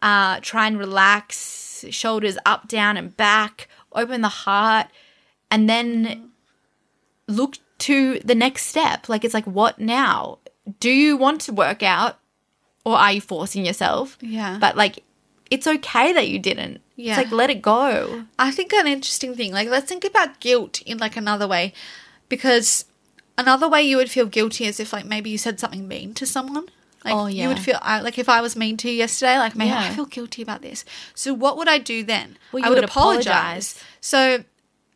[0.00, 1.84] Uh, try and relax.
[1.90, 3.68] Shoulders up, down, and back.
[3.92, 4.86] Open the heart,
[5.50, 6.30] and then
[7.28, 9.08] look to the next step.
[9.08, 10.38] Like it's like, what now?
[10.80, 12.18] Do you want to work out,
[12.84, 14.18] or are you forcing yourself?
[14.20, 14.58] Yeah.
[14.60, 15.02] But like,
[15.50, 16.80] it's okay that you didn't.
[16.96, 17.12] Yeah.
[17.12, 18.24] It's like let it go.
[18.38, 21.72] I think an interesting thing, like let's think about guilt in like another way,
[22.28, 22.86] because
[23.38, 26.26] another way you would feel guilty is if like maybe you said something mean to
[26.26, 26.66] someone.
[27.04, 29.54] Like Oh, you would feel I, like if I was mean to you yesterday, like
[29.54, 30.84] man, I feel guilty about this.
[31.14, 32.36] So what would I do then?
[32.52, 33.26] Well, I you would, would apologize.
[33.26, 33.84] apologize.
[34.00, 34.44] So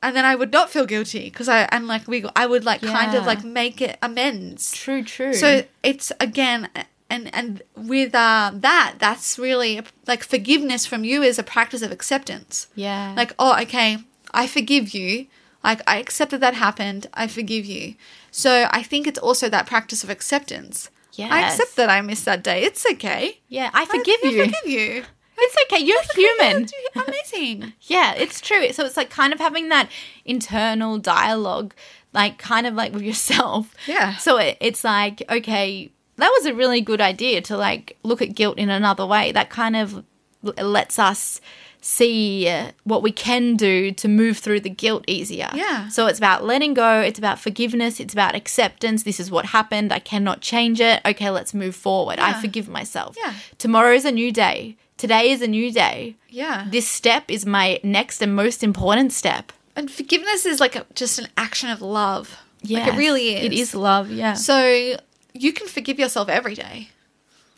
[0.02, 2.80] and then I would not feel guilty because I and like we I would like
[2.80, 4.72] kind of like make it amends.
[4.72, 5.34] True, true.
[5.34, 6.70] So it's again,
[7.10, 11.92] and and with uh, that, that's really like forgiveness from you is a practice of
[11.92, 12.68] acceptance.
[12.74, 13.98] yeah, Like, oh, okay,
[14.32, 15.26] I forgive you.
[15.62, 17.06] Like, I accept that that happened.
[17.14, 17.94] I forgive you.
[18.30, 20.90] So I think it's also that practice of acceptance.
[21.14, 21.28] Yeah.
[21.30, 22.62] I accept that I missed that day.
[22.62, 23.40] It's okay.
[23.48, 24.42] yeah, I forgive I, you.
[24.42, 25.04] I forgive you.
[25.42, 25.82] It's okay.
[25.82, 26.68] You're human.
[27.06, 27.72] Amazing.
[27.82, 28.72] Yeah, it's true.
[28.72, 29.88] So it's like kind of having that
[30.24, 31.74] internal dialogue,
[32.12, 33.74] like kind of like with yourself.
[33.86, 34.16] Yeah.
[34.16, 38.34] So it, it's like, okay, that was a really good idea to like look at
[38.34, 39.32] guilt in another way.
[39.32, 40.04] That kind of
[40.42, 41.40] lets us
[41.80, 45.48] see uh, what we can do to move through the guilt easier.
[45.54, 45.88] Yeah.
[45.88, 49.02] So it's about letting go, it's about forgiveness, it's about acceptance.
[49.04, 49.92] This is what happened.
[49.92, 51.00] I cannot change it.
[51.06, 52.18] Okay, let's move forward.
[52.18, 53.16] I forgive myself.
[53.18, 53.34] Yeah.
[53.58, 54.76] Tomorrow is a new day.
[54.98, 56.66] Today is a new day Yeah.
[56.70, 59.50] this step is my next and most important step.
[59.74, 62.36] and forgiveness is like a, just an action of love.
[62.68, 63.44] Like it really is.
[63.46, 64.34] It is love, yeah.
[64.34, 64.96] So
[65.32, 66.90] you can forgive yourself every day.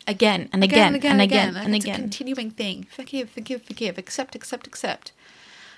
[0.05, 2.87] Again and again, and again and again, and it's a continuing thing.
[2.91, 3.97] Forgive, forgive, forgive.
[3.97, 5.11] Accept, accept, accept.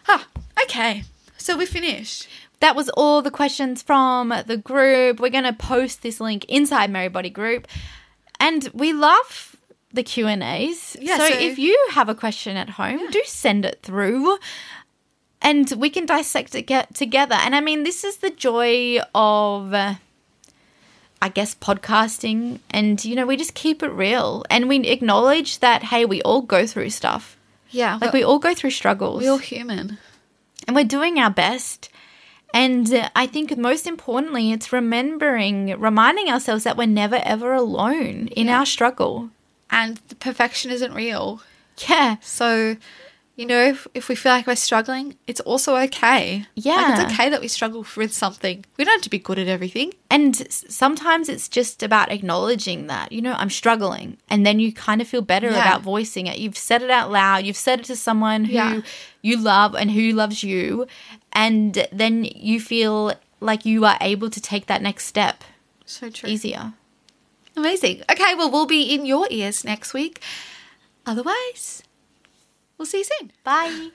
[0.07, 0.27] Ah,
[0.63, 1.03] okay.
[1.37, 2.27] So we're finished.
[2.59, 5.19] That was all the questions from the group.
[5.19, 7.67] We're going to post this link inside Merrybody Group.
[8.39, 9.55] And we love
[9.93, 10.95] the Q&As.
[10.99, 14.37] Yeah, so, so- if you have a question at home, do send it through.
[15.41, 17.35] And we can dissect it get together.
[17.35, 19.95] And I mean, this is the joy of uh,
[21.21, 22.59] I guess, podcasting.
[22.69, 24.43] And, you know, we just keep it real.
[24.49, 27.37] And we acknowledge that, hey, we all go through stuff.
[27.71, 27.97] Yeah.
[27.99, 29.23] Like, we all go through struggles.
[29.23, 29.97] we're all human.
[30.67, 31.89] and we're doing our best.
[32.53, 38.27] And uh, I think most importantly, it's remembering, reminding ourselves that we're never ever alone
[38.27, 39.29] in our struggle.
[39.69, 41.41] And the perfection isn't real.
[41.89, 42.15] Yeah.
[42.21, 42.77] So,
[43.35, 46.37] you know, if, if we feel like we're struggling, it's also okay.
[46.37, 47.01] Like, Yeah.
[47.03, 48.63] it's okay that we struggle with something.
[48.77, 49.93] We don't have to be good at everything.
[50.09, 54.17] And sometimes it's just about acknowledging that, you know, I'm struggling.
[54.29, 55.61] And then you kind of feel better Yeah.
[55.61, 56.37] about voicing it.
[56.37, 58.81] You've said it out loud, you've said it to someone who Yeah.
[59.21, 60.87] you love and who loves you.
[61.33, 65.43] And then you feel like you are able to take that next step
[65.85, 66.29] So true.
[66.29, 66.71] easier.
[67.57, 68.03] Amazing.
[68.09, 70.21] Okay, well, we'll be in your ears next week.
[71.05, 71.83] Otherwise,
[72.77, 73.31] we'll see you soon.
[73.43, 73.91] Bye.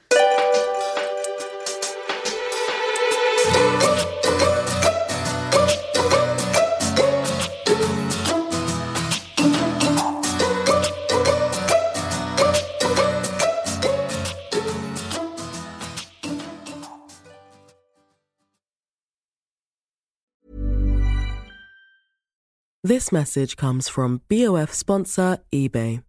[22.83, 26.03] This message comes from BOF sponsor eBay.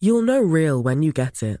[0.00, 1.60] You'll know real when you get it.